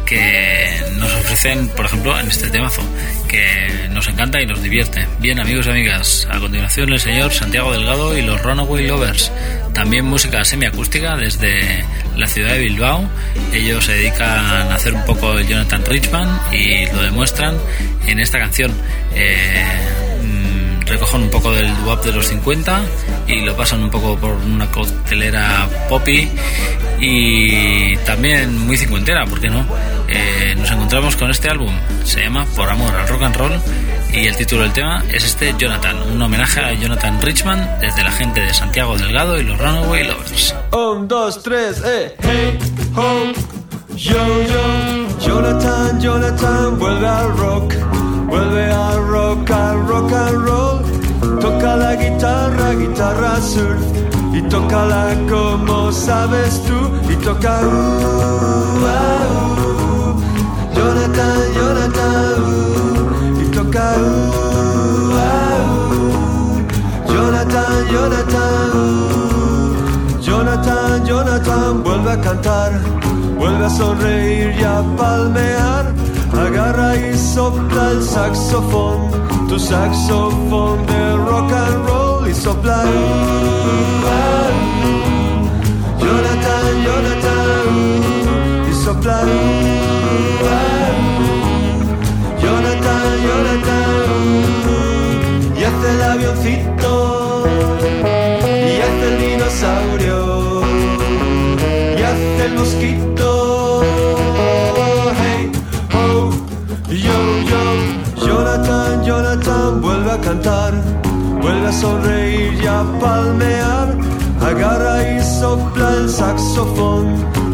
que 0.05 0.81
nos 0.97 1.11
ofrecen, 1.15 1.67
por 1.69 1.85
ejemplo, 1.85 2.17
en 2.19 2.27
este 2.27 2.49
temazo, 2.49 2.81
que 3.27 3.87
nos 3.91 4.07
encanta 4.07 4.41
y 4.41 4.45
nos 4.45 4.61
divierte. 4.61 5.07
Bien, 5.19 5.39
amigos 5.39 5.65
y 5.65 5.69
amigas, 5.69 6.27
a 6.29 6.39
continuación 6.39 6.93
el 6.93 6.99
señor 6.99 7.31
Santiago 7.33 7.71
Delgado 7.71 8.17
y 8.17 8.21
los 8.21 8.41
Runaway 8.41 8.87
Lovers. 8.87 9.31
También 9.73 10.05
música 10.05 10.45
semiacústica 10.45 11.17
desde 11.17 11.83
la 12.15 12.27
ciudad 12.27 12.53
de 12.53 12.59
Bilbao. 12.59 13.09
Ellos 13.53 13.85
se 13.85 13.93
dedican 13.93 14.27
a 14.29 14.75
hacer 14.75 14.93
un 14.93 15.03
poco 15.05 15.37
el 15.37 15.47
Jonathan 15.47 15.83
Richman 15.89 16.39
y 16.53 16.85
lo 16.87 17.01
demuestran 17.01 17.57
en 18.07 18.19
esta 18.19 18.39
canción. 18.39 18.71
Eh, 19.15 19.65
recogen 20.85 21.23
un 21.23 21.29
poco 21.29 21.51
del 21.51 21.67
doo 21.83 21.95
de 21.97 22.11
los 22.11 22.27
50 22.27 22.81
y 23.27 23.41
lo 23.41 23.55
pasan 23.55 23.83
un 23.83 23.89
poco 23.89 24.17
por 24.17 24.31
una 24.31 24.67
coctelera 24.71 25.67
poppy 25.89 26.29
y 26.99 27.95
también 27.97 28.57
muy 28.65 28.77
cincuentera, 28.77 29.25
¿por 29.25 29.39
qué 29.39 29.49
no? 29.49 29.65
Eh, 30.07 30.55
nos 30.57 30.69
encontramos 30.71 31.15
con 31.15 31.31
este 31.31 31.49
álbum, 31.49 31.73
se 32.03 32.21
llama 32.21 32.45
Por 32.55 32.69
Amor 32.69 32.93
al 32.95 33.07
Rock 33.07 33.23
and 33.23 33.35
Roll 33.35 33.61
y 34.13 34.27
el 34.27 34.35
título 34.35 34.61
del 34.61 34.71
tema 34.71 35.03
es 35.11 35.25
este 35.25 35.53
Jonathan, 35.57 35.97
un 36.13 36.21
homenaje 36.21 36.61
a 36.61 36.73
Jonathan 36.73 37.21
Richman 37.21 37.79
desde 37.81 38.03
la 38.03 38.11
gente 38.11 38.39
de 38.39 38.53
Santiago 38.53 38.97
Delgado 38.97 39.39
y 39.39 39.43
los 39.43 39.57
Runaway 39.57 40.07
Lovers. 40.07 40.55
Un, 40.71 41.07
dos, 41.07 41.43
tres, 41.43 41.81
eh. 41.85 42.15
Hey, 42.21 42.57
ho, 42.95 43.33
yo, 43.95 44.43
yo. 44.43 44.95
Jonathan, 45.19 45.99
Jonathan, 45.99 46.77
vuelve 46.79 47.07
al 47.07 47.37
rock. 47.37 47.73
Vuelve 48.27 48.71
al 48.71 49.07
rock, 49.07 49.51
al 49.51 49.87
rock 49.87 50.11
and 50.13 50.45
roll. 50.45 50.74
Toca 51.45 51.75
la 51.75 51.95
guitarra, 51.95 52.73
guitarra 52.73 53.39
surf. 53.39 53.83
Y 54.33 54.41
tócala 54.49 55.13
como 55.29 55.91
sabes 55.91 56.59
tú. 56.63 56.77
Y 57.07 57.15
toca. 57.17 57.59
uh, 57.61 58.87
ah, 58.87 59.27
uh. 59.61 60.13
Jonathan, 60.75 61.39
Jonathan, 61.57 62.33
uh. 62.41 63.41
Y 63.43 63.45
toca. 63.55 63.87
uh, 63.95 65.13
uh. 65.21 65.43
Jonathan, 67.13 67.75
Jonathan, 67.93 68.71
uh. 68.73 70.21
Jonathan, 70.21 71.05
Jonathan, 71.05 71.83
vuelve 71.83 72.11
a 72.11 72.21
cantar, 72.21 72.71
vuelve 73.37 73.65
a 73.65 73.69
sonreír 73.69 74.55
y 74.59 74.63
a 74.63 74.81
palmear. 74.97 75.93
Agarra 76.33 76.95
y 76.95 77.15
sopla 77.15 77.91
el 77.91 78.01
saxofón, 78.01 79.11
tu 79.47 79.59
saxofón 79.59 80.85
de 80.85 81.15
rock 81.29 81.51
and 81.51 81.87
roll 81.87 82.27
y 82.29 82.33
sopla. 82.33 82.83
Jonathan, 85.99 86.67
Jonathan, 86.87 87.67
y 88.69 88.73
sopla. 88.83 89.19
Jonathan, 92.41 93.07
Jonathan, 93.27 94.07
y 95.59 95.63
hace 95.63 95.87
el 95.91 96.01
avioncito, 96.03 96.74
cantar, 110.35 110.73
vuelve 111.41 111.67
a 111.67 111.71
sonreír 111.71 112.53
y 112.61 112.67
a 112.67 112.83
palmear. 112.99 113.95
Agarra 114.41 115.17
y 115.17 115.21
sopla 115.23 115.89
el 115.93 116.09
saxofón, 116.09 117.05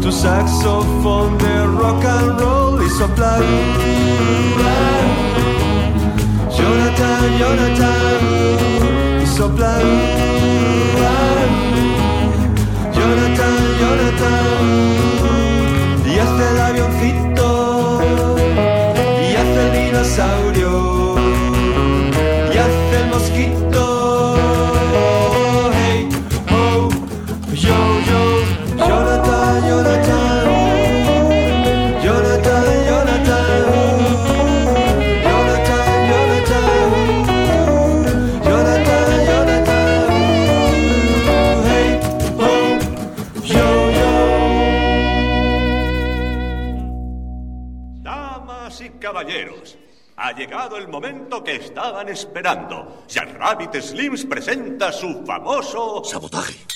tu 0.02 0.10
saxofón 0.10 1.38
de 1.38 1.66
rock 1.78 2.04
and 2.04 2.40
roll 2.40 2.82
y 2.84 2.90
sopla. 2.90 3.38
Jonathan, 6.56 7.38
Jonathan, 7.38 8.20
y 9.22 9.26
sopla. 9.26 9.74
Jonathan, 12.94 13.56
Jonathan, 13.80 14.91
el 50.76 50.88
momento 50.88 51.42
que 51.42 51.56
estaban 51.56 52.08
esperando. 52.08 53.04
Jack 53.08 53.36
Rabbit 53.38 53.74
Slims 53.80 54.24
presenta 54.24 54.92
su 54.92 55.24
famoso... 55.24 56.02
Sabotaje. 56.04 56.71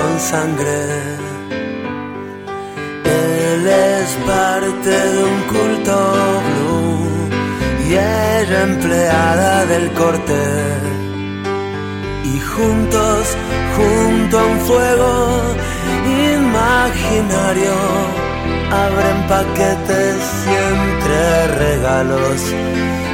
Con 0.00 0.20
sangre. 0.20 0.80
Él 3.04 3.66
es 3.66 4.08
parte 4.32 4.94
de 5.14 5.20
un 5.32 5.40
culto 5.54 5.96
blue 6.46 7.08
y 7.86 7.88
ella 7.92 8.62
empleada 8.70 9.66
del 9.66 9.86
corte. 9.92 10.42
Y 12.32 12.38
juntos, 12.52 13.22
junto 13.76 14.38
a 14.38 14.46
un 14.52 14.58
fuego 14.68 15.12
imaginario, 16.36 17.76
abren 18.84 19.18
paquetes 19.34 20.20
y 20.50 20.54
entre 20.72 21.20
regalos 21.64 22.40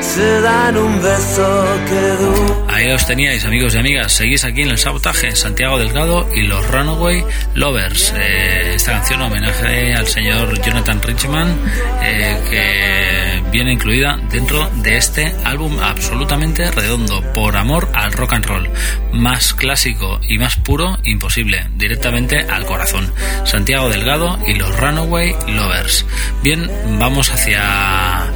se 0.00 0.40
dan 0.40 0.76
un 0.76 0.94
beso 1.02 1.48
que 1.88 2.02
dura. 2.22 2.65
Ahí 2.76 2.90
os 2.92 3.06
teníais, 3.06 3.42
amigos 3.46 3.74
y 3.74 3.78
amigas. 3.78 4.12
Seguís 4.12 4.44
aquí 4.44 4.60
en 4.60 4.68
el 4.68 4.76
sabotaje. 4.76 5.34
Santiago 5.34 5.78
Delgado 5.78 6.28
y 6.34 6.42
los 6.42 6.70
Runaway 6.70 7.24
Lovers. 7.54 8.12
Eh, 8.14 8.72
esta 8.74 8.92
canción 8.92 9.22
homenaje 9.22 9.94
al 9.94 10.06
señor 10.06 10.60
Jonathan 10.60 11.00
Richman, 11.00 11.58
eh, 12.02 12.38
que 12.50 13.50
viene 13.50 13.72
incluida 13.72 14.18
dentro 14.30 14.68
de 14.82 14.98
este 14.98 15.34
álbum 15.44 15.78
absolutamente 15.80 16.70
redondo, 16.70 17.22
por 17.32 17.56
amor 17.56 17.88
al 17.94 18.12
rock 18.12 18.34
and 18.34 18.44
roll. 18.44 18.70
Más 19.10 19.54
clásico 19.54 20.20
y 20.28 20.36
más 20.36 20.56
puro, 20.56 20.98
imposible. 21.02 21.68
Directamente 21.76 22.40
al 22.40 22.66
corazón. 22.66 23.10
Santiago 23.46 23.88
Delgado 23.88 24.38
y 24.46 24.52
los 24.52 24.78
Runaway 24.78 25.34
Lovers. 25.48 26.04
Bien, 26.42 26.70
vamos 26.98 27.30
hacia 27.30 28.26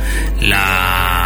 la 0.40 1.19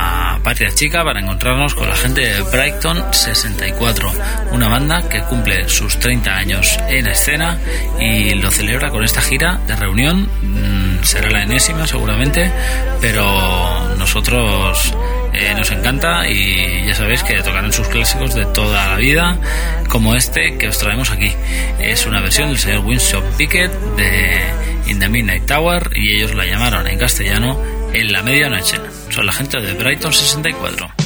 patria 0.45 0.71
chica 0.71 1.03
para 1.03 1.21
encontrarnos 1.21 1.75
con 1.75 1.89
la 1.89 1.97
gente 1.97 2.21
de 2.21 2.43
Brighton 2.43 3.03
64, 3.13 4.13
una 4.53 4.69
banda 4.69 5.09
que 5.09 5.23
cumple 5.23 5.71
sus 5.71 5.99
30 5.99 6.37
años 6.37 6.79
en 6.87 7.07
escena 7.07 7.59
y 7.99 8.35
lo 8.35 8.51
celebra 8.51 8.91
con 8.91 9.03
esta 9.03 9.23
gira 9.23 9.59
de 9.67 9.75
reunión. 9.75 10.29
Mm, 10.43 11.03
será 11.03 11.31
la 11.31 11.43
enésima 11.43 11.87
seguramente, 11.87 12.53
pero 13.01 13.97
nosotros 13.97 14.95
eh, 15.33 15.55
nos 15.57 15.71
encanta 15.71 16.29
y 16.29 16.87
ya 16.87 16.95
sabéis 16.95 17.23
que 17.23 17.43
tocarán 17.43 17.73
sus 17.73 17.89
clásicos 17.89 18.35
de 18.35 18.45
toda 18.45 18.89
la 18.89 18.97
vida, 18.97 19.39
como 19.89 20.15
este 20.15 20.59
que 20.59 20.69
os 20.69 20.77
traemos 20.77 21.11
aquí. 21.11 21.33
Es 21.81 22.05
una 22.05 22.21
versión 22.21 22.51
del 22.51 22.59
señor 22.59 22.85
Winston 22.85 23.25
Pickett 23.39 23.73
de 23.97 24.43
In 24.89 24.99
the 24.99 25.09
Midnight 25.09 25.47
Tower 25.47 25.91
y 25.95 26.17
ellos 26.17 26.35
la 26.35 26.45
llamaron 26.45 26.87
en 26.87 26.99
castellano 26.99 27.74
En 27.95 28.11
la 28.11 28.25
Medianoche. 28.25 28.81
Son 29.09 29.25
la 29.25 29.33
gente 29.33 29.61
de 29.61 29.73
Brighton 29.75 30.13
64. 30.13 31.04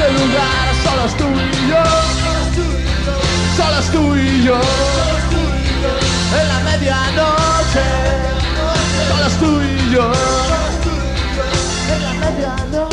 Este 0.00 0.12
lugar. 0.12 0.66
Solo 0.84 1.04
es 1.04 1.16
tú 1.16 1.24
y 1.24 1.68
yo. 1.68 1.84
Solo 3.56 3.78
es 3.78 3.90
y 4.16 4.44
yo. 4.44 4.60
En 6.40 6.48
la 6.48 6.60
medianoche. 6.60 7.86
Solo 9.08 9.26
es 9.26 9.38
tú 9.38 9.60
y 9.60 9.94
yo. 9.94 10.12
En 11.94 12.02
la 12.02 12.12
medianoche. 12.12 12.89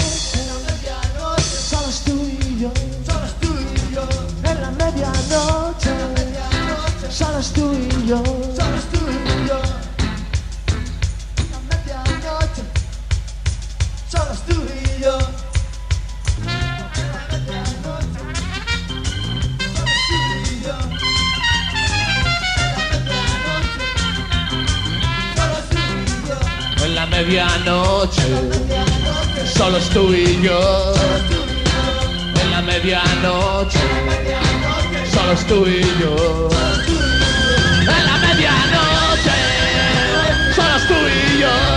La 26.98 27.06
medianoche, 27.06 28.24
solo 29.56 29.78
tú 29.94 30.12
y 30.16 30.42
yo. 30.42 30.94
En 32.42 32.52
la 32.52 32.62
medianoche, 32.64 33.80
solo 35.14 35.34
tú 35.48 35.68
y 35.68 35.82
yo. 36.02 36.50
En 37.82 38.04
la 38.10 38.18
medianoche, 38.26 39.38
solo 40.56 40.78
tú 40.88 40.96
y 41.08 41.42
yo. 41.42 41.77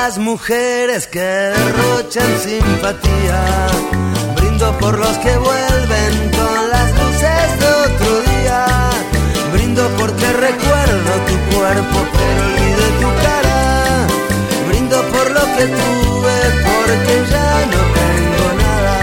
Las 0.00 0.16
mujeres 0.18 1.08
que 1.08 1.28
derrochan 1.58 2.32
simpatía. 2.46 3.40
Brindo 4.36 4.66
por 4.78 4.96
los 4.96 5.16
que 5.24 5.34
vuelven 5.48 6.14
con 6.38 6.58
las 6.74 6.88
luces 7.00 7.48
de 7.62 7.68
otro 7.86 8.10
día. 8.30 8.60
Brindo 9.54 9.82
porque 9.98 10.26
recuerdo 10.48 11.10
tu 11.28 11.36
cuerpo 11.54 11.96
pero 12.14 12.40
olvido 12.48 12.84
tu 13.02 13.10
cara. 13.26 13.58
Brindo 14.68 14.98
por 15.14 15.26
lo 15.36 15.44
que 15.56 15.64
tuve 15.80 16.36
porque 16.68 17.14
ya 17.32 17.50
no 17.72 17.80
tengo 17.98 18.46
nada. 18.64 18.96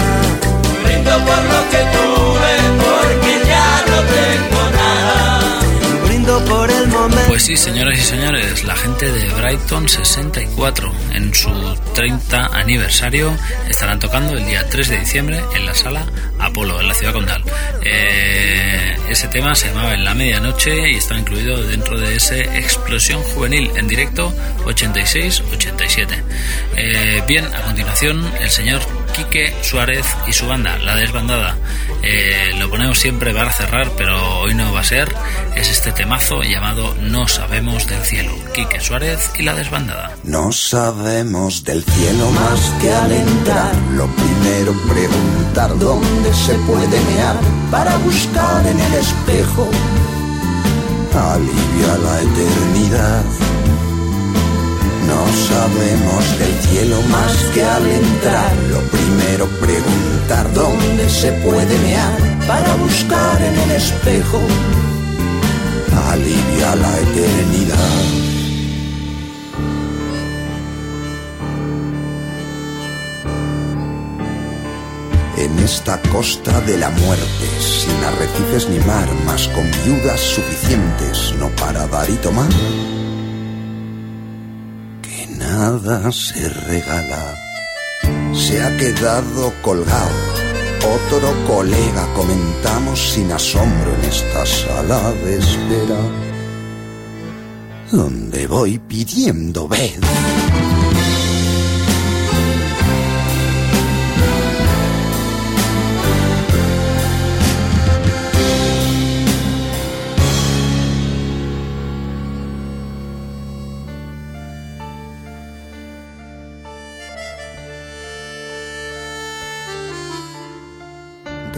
Brindo 0.83 1.13
por 1.27 1.41
lo 1.51 1.59
que 1.71 1.81
Pues 7.35 7.43
sí, 7.43 7.57
señoras 7.57 7.99
y 7.99 8.01
señores, 8.01 8.63
la 8.63 8.77
gente 8.77 9.11
de 9.11 9.27
Brighton 9.33 9.89
64 9.89 10.89
en 11.15 11.33
su 11.33 11.51
30 11.93 12.45
aniversario 12.45 13.37
estarán 13.67 13.99
tocando 13.99 14.37
el 14.37 14.45
día 14.45 14.65
3 14.69 14.87
de 14.87 14.99
diciembre 14.99 15.43
en 15.53 15.65
la 15.65 15.75
sala 15.75 16.05
Apolo, 16.39 16.79
en 16.79 16.87
la 16.87 16.93
ciudad 16.93 17.11
condal. 17.11 17.43
Eh, 17.83 18.95
ese 19.09 19.27
tema 19.27 19.53
se 19.53 19.67
llamaba 19.67 19.95
En 19.95 20.05
la 20.05 20.13
medianoche 20.13 20.93
y 20.93 20.95
está 20.95 21.17
incluido 21.17 21.61
dentro 21.63 21.99
de 21.99 22.15
ese 22.15 22.39
Explosión 22.57 23.21
Juvenil 23.21 23.69
en 23.75 23.89
directo 23.89 24.33
86-87. 24.63 26.23
Eh, 26.77 27.21
bien, 27.27 27.53
a 27.53 27.63
continuación 27.63 28.31
el 28.39 28.49
señor 28.49 28.79
Quique 29.15 29.53
Suárez 29.61 30.05
y 30.27 30.33
su 30.33 30.45
banda, 30.45 30.77
La 30.79 30.95
Desbandada. 30.95 31.57
Eh, 32.03 32.53
lo 32.59 32.69
ponemos 32.69 32.99
siempre 32.99 33.33
para 33.33 33.51
cerrar, 33.51 33.89
pero 33.97 34.39
hoy 34.39 34.53
no 34.53 34.73
va 34.73 34.81
a 34.81 34.83
ser. 34.83 35.13
Es 35.55 35.69
este 35.69 35.91
temazo 35.91 36.43
llamado 36.43 36.93
No 36.95 37.27
sabemos 37.27 37.87
del 37.87 38.03
cielo. 38.03 38.31
Quique 38.53 38.81
Suárez 38.81 39.31
y 39.39 39.43
La 39.43 39.55
Desbandada. 39.55 40.11
No 40.23 40.51
sabemos 40.51 41.63
del 41.63 41.83
cielo 41.83 42.29
más 42.31 42.73
que 42.81 42.91
al 42.91 43.11
entrar. 43.11 43.75
Lo 43.93 44.07
primero 44.07 44.73
preguntar 44.87 45.79
dónde 45.79 46.33
se 46.33 46.53
puede 46.65 46.99
mear 47.13 47.35
para 47.71 47.95
buscar 47.97 48.67
en 48.67 48.79
el 48.79 48.93
espejo 48.95 49.69
alivio 51.15 51.93
a 51.93 51.97
la 51.97 52.21
eternidad. 52.21 53.54
No 55.07 55.27
sabemos 55.49 56.39
del 56.39 56.53
cielo 56.69 57.01
más 57.09 57.33
que 57.53 57.63
al 57.63 57.85
entrar. 57.85 58.55
Lo 58.71 58.81
primero 58.81 59.45
preguntar 59.59 60.53
dónde 60.53 61.09
se 61.09 61.31
puede 61.33 61.77
mear 61.79 62.37
para 62.47 62.75
buscar 62.75 63.41
en 63.41 63.57
el 63.57 63.71
espejo 63.71 64.41
alivio 66.11 66.69
a 66.69 66.75
la 66.75 66.99
eternidad. 66.99 68.25
En 75.37 75.59
esta 75.59 76.01
costa 76.13 76.61
de 76.61 76.77
la 76.77 76.89
muerte, 76.89 77.45
sin 77.59 78.03
arrecifes 78.03 78.69
ni 78.69 78.79
mar, 78.85 79.07
más 79.25 79.47
con 79.49 79.69
viudas 79.83 80.19
suficientes, 80.19 81.35
no 81.39 81.49
para 81.49 81.85
dar 81.87 82.09
y 82.09 82.15
tomar, 82.15 82.49
nada 85.37 86.11
se 86.11 86.49
regala, 86.49 87.35
se 88.33 88.61
ha 88.61 88.75
quedado 88.77 89.53
colgado. 89.61 90.35
Otro 90.81 91.33
colega 91.47 92.07
comentamos 92.15 93.13
sin 93.13 93.31
asombro 93.31 93.93
en 93.95 94.05
esta 94.05 94.45
sala 94.45 95.11
de 95.11 95.37
espera, 95.37 95.99
donde 97.91 98.47
voy 98.47 98.77
pidiendo 98.79 99.67
vez. 99.67 99.99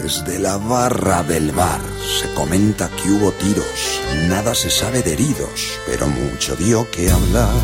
Desde 0.02 0.38
la 0.38 0.56
barra 0.58 1.24
del 1.24 1.50
bar 1.50 1.80
se 2.20 2.32
comenta 2.32 2.88
que 2.88 3.10
hubo 3.10 3.32
tiros, 3.32 4.00
nada 4.28 4.54
se 4.54 4.70
sabe 4.70 5.02
de 5.02 5.14
heridos, 5.14 5.80
pero 5.86 6.06
mucho 6.06 6.54
dio 6.54 6.88
que 6.92 7.10
hablar. 7.10 7.62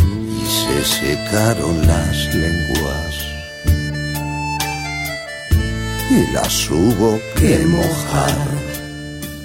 Y 0.00 0.46
se 0.46 0.84
secaron 0.84 1.86
las 1.86 2.34
lenguas 2.34 3.14
y 6.10 6.32
las 6.32 6.70
hubo 6.70 7.20
que 7.36 7.58
mojar. 7.66 8.46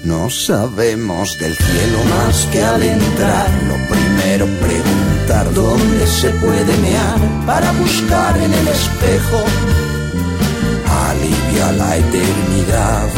No 0.02 0.30
sabemos 0.30 1.38
del 1.38 1.54
cielo 1.54 1.98
más 2.04 2.46
que 2.46 2.62
al 2.64 2.82
entrar. 2.82 3.50
Lo 3.64 3.76
primero 3.86 4.46
preguntar 4.60 5.52
dónde 5.52 6.06
se 6.06 6.30
puede 6.30 6.74
mear 6.78 7.46
para 7.46 7.70
buscar 7.72 8.38
en 8.38 8.52
el 8.52 8.68
espejo 8.68 9.44
la 11.58 11.96
eternidad. 11.96 13.08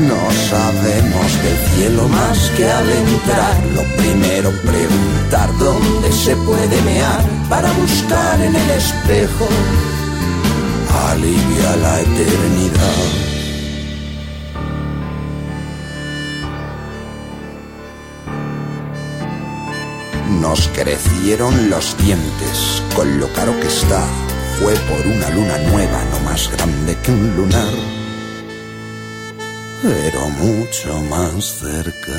No 0.00 0.30
sabemos 0.48 1.42
del 1.42 1.58
cielo 1.74 2.08
más 2.08 2.50
que 2.56 2.70
al 2.70 2.88
entrar. 2.88 3.56
Lo 3.74 3.82
primero 3.96 4.50
preguntar 4.62 5.50
dónde 5.58 6.12
se 6.12 6.36
puede 6.36 6.80
mear 6.82 7.20
para 7.48 7.70
buscar 7.72 8.40
en 8.40 8.54
el 8.54 8.70
espejo 8.70 9.48
alivia 11.10 11.76
la 11.76 12.00
eternidad. 12.00 12.98
Nos 20.40 20.68
crecieron 20.68 21.70
los 21.70 21.96
dientes 21.98 22.82
con 22.94 23.18
lo 23.18 23.30
caro 23.32 23.58
que 23.60 23.66
está 23.66 24.02
fue 24.60 24.74
por 24.74 25.06
una 25.06 25.30
luna 25.30 25.56
nueva, 25.70 26.04
no 26.10 26.17
más 26.38 26.50
grande 26.52 26.96
que 27.02 27.10
un 27.10 27.36
lunar, 27.36 27.74
pero 29.82 30.28
mucho 30.30 31.00
más 31.10 31.44
cerca. 31.44 32.12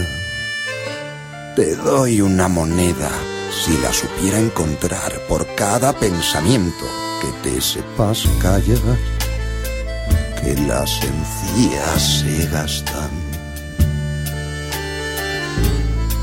Te 1.56 1.76
doy 1.76 2.20
una 2.20 2.50
moneda 2.50 3.10
si 3.50 3.78
la 3.78 3.94
supiera 3.94 4.40
encontrar 4.40 5.26
por 5.30 5.46
cada 5.56 5.94
pensamiento 5.94 6.86
que 7.22 7.50
te 7.50 7.62
sepas 7.62 8.28
callar, 8.42 8.98
que 10.42 10.54
las 10.68 10.92
encías 11.02 12.20
se 12.20 12.46
gastan, 12.48 13.12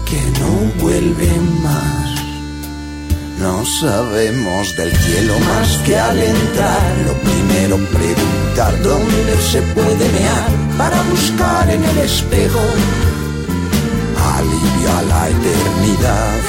que 0.05 0.21
no 0.41 0.83
vuelven 0.83 1.63
más. 1.63 2.16
No 3.39 3.65
sabemos 3.67 4.75
del 4.77 4.97
cielo 4.97 5.39
más 5.41 5.79
que 5.85 5.99
al 5.99 6.19
entrar. 6.19 6.83
Lo 7.07 7.15
primero 7.15 7.77
preguntar 7.91 8.83
dónde 8.83 9.37
se 9.51 9.61
puede 9.63 10.09
mear 10.19 10.49
para 10.79 11.03
buscar 11.03 11.71
en 11.71 11.85
el 11.85 11.99
espejo 11.99 12.61
alivio 14.37 14.93
a 14.99 15.03
la 15.03 15.29
eternidad. 15.29 16.41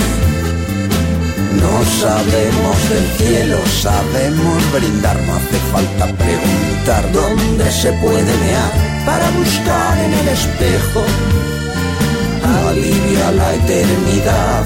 No 1.62 1.84
sabemos 2.02 2.90
del 2.90 3.08
cielo, 3.18 3.58
sabemos 3.82 4.72
brindar, 4.72 5.20
no 5.24 5.36
hace 5.36 5.60
falta 5.72 6.06
preguntar 6.16 7.12
dónde 7.12 7.72
se 7.72 7.92
puede 7.94 8.34
mear 8.46 8.72
para 9.06 9.30
buscar 9.32 9.98
en 9.98 10.14
el 10.14 10.28
espejo 10.30 11.04
alivio 12.70 13.28
a 13.28 13.32
la 13.32 13.54
eternidad. 13.56 14.66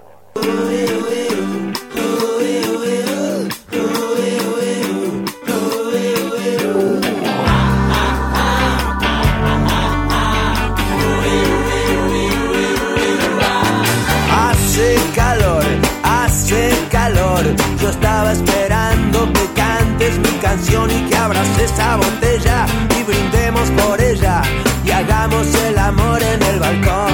Hace 14.33 14.95
calor, 15.15 15.63
hace 16.03 16.71
calor. 16.89 17.43
Yo 17.81 17.89
estaba 17.89 18.31
esperando 18.31 19.31
que 19.33 19.45
cantes 19.53 20.17
mi 20.17 20.37
canción 20.41 20.89
y 20.91 21.09
que 21.09 21.15
abras 21.15 21.47
esa 21.59 21.97
botella 21.97 22.65
y 22.99 23.03
brindemos 23.03 23.69
por 23.71 23.99
ella 23.99 24.41
y 24.85 24.91
hagamos 24.91 25.53
el 25.55 25.77
amor 25.77 26.21
en 26.23 26.41
el 26.43 26.59
balcón. 26.59 27.10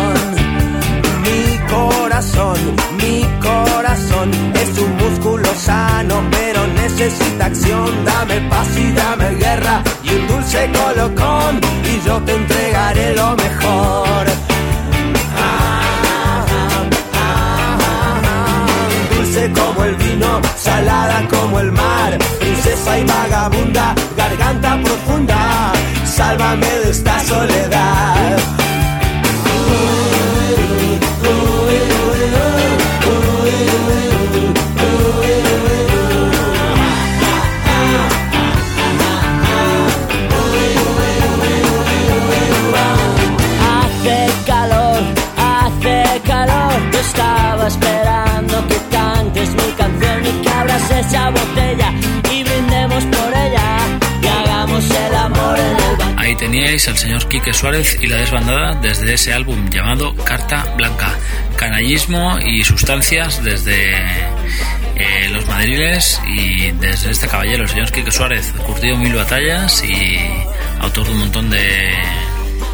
Mi 2.18 3.22
corazón, 3.40 4.32
es 4.56 4.80
un 4.80 4.98
músculo 4.98 5.54
sano, 5.54 6.24
pero 6.32 6.66
necesita 6.66 7.46
acción. 7.46 8.06
Dame 8.06 8.42
paz 8.50 8.68
y 8.76 8.92
dame 8.92 9.36
guerra 9.36 9.84
y 10.02 10.16
un 10.16 10.28
dulce 10.28 10.68
colocón 10.72 11.62
y 11.84 12.08
yo 12.08 12.20
te 12.24 12.34
entregaré 12.34 13.14
lo 13.14 13.36
mejor. 13.36 14.26
dulce 19.16 19.52
como 19.52 19.84
el 19.84 19.96
vino, 19.98 20.42
salada 20.58 21.28
como 21.30 21.60
el 21.60 21.72
mar, 21.72 22.18
princesa 22.40 22.98
y 22.98 23.04
vagabunda, 23.04 23.94
garganta 24.18 24.80
profunda, 24.82 25.72
sálvame 26.04 26.66
de 26.66 26.90
esta 26.90 27.20
soledad. 27.20 28.38
Al 56.88 56.98
señor 56.98 57.28
Quique 57.28 57.54
Suárez 57.54 57.98
y 58.02 58.08
la 58.08 58.18
desbandada 58.18 58.76
desde 58.76 59.14
ese 59.14 59.34
álbum 59.34 59.70
llamado 59.70 60.16
Carta 60.16 60.74
Blanca. 60.76 61.18
Canallismo 61.56 62.40
y 62.40 62.64
sustancias 62.64 63.44
desde 63.44 63.96
eh, 64.96 65.30
los 65.32 65.48
madriles 65.48 66.22
y 66.28 66.72
desde 66.72 67.12
este 67.12 67.28
caballero, 67.28 67.64
el 67.64 67.70
señor 67.70 67.92
Quique 67.92 68.12
Suárez, 68.12 68.54
curtido 68.66 68.98
mil 68.98 69.14
batallas 69.14 69.84
y 69.84 70.18
autor 70.80 71.06
de 71.06 71.12
un 71.12 71.20
montón 71.20 71.50
de, 71.50 71.94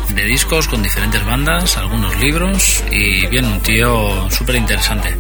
de 0.10 0.26
discos 0.26 0.68
con 0.68 0.84
diferentes 0.84 1.26
bandas, 1.26 1.78
algunos 1.78 2.16
libros 2.20 2.84
y 2.92 3.26
bien, 3.28 3.46
un 3.46 3.62
tío 3.62 4.30
súper 4.30 4.56
interesante. 4.56 5.16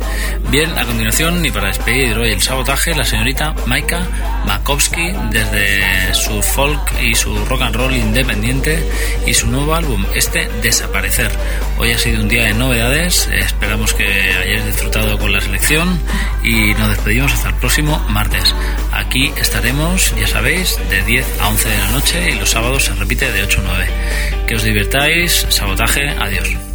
Bien, 0.50 0.70
a 0.78 0.86
continuación 0.86 1.46
y 1.46 1.52
para 1.52 1.68
despedir 1.68 2.18
hoy 2.18 2.32
el 2.32 2.41
sabotaje, 2.41 2.96
la 2.96 3.06
señorita 3.06 3.56
Maika 3.66 4.02
Makovsky 4.46 5.14
desde 5.32 6.14
su 6.14 6.41
folk 6.41 7.02
y 7.02 7.16
su 7.16 7.34
rock 7.46 7.62
and 7.64 7.76
roll 7.76 7.96
independiente 7.96 8.84
y 9.26 9.34
su 9.34 9.48
nuevo 9.48 9.76
álbum, 9.76 10.06
este 10.16 10.48
Desaparecer. 10.62 11.32
Hoy 11.78 11.91
ha 11.91 11.98
sido 11.98 12.22
un 12.22 12.28
día 12.28 12.46
de 12.46 12.54
novedades, 12.54 13.30
esperamos 13.34 13.94
que 13.94 14.06
hayáis 14.06 14.66
disfrutado 14.66 15.18
con 15.18 15.32
la 15.32 15.41
selección 15.41 16.00
y 16.44 16.74
nos 16.74 16.89
despedimos 16.89 17.34
hasta 17.34 17.50
el 17.50 17.56
próximo 17.56 18.00
martes. 18.10 18.56
Aquí 18.91 19.32
estaremos, 19.39 20.14
ya 20.20 20.28
sabéis, 20.28 20.78
de 20.89 21.02
10 21.04 21.26
a 21.41 21.50
11 21.50 21.70
de 21.70 21.78
la 21.78 21.91
noche 21.91 22.32
y 22.32 22.36
los 22.36 22.50
sábados 22.50 22.86
se 22.86 22.94
repite 22.96 23.32
de 23.32 23.44
8 23.44 23.60
a 23.60 23.64
9. 23.64 23.88
Que 24.48 24.56
os 24.56 24.64
divirtáis, 24.64 25.46
sabotaje, 25.50 26.10
adiós. 26.10 26.72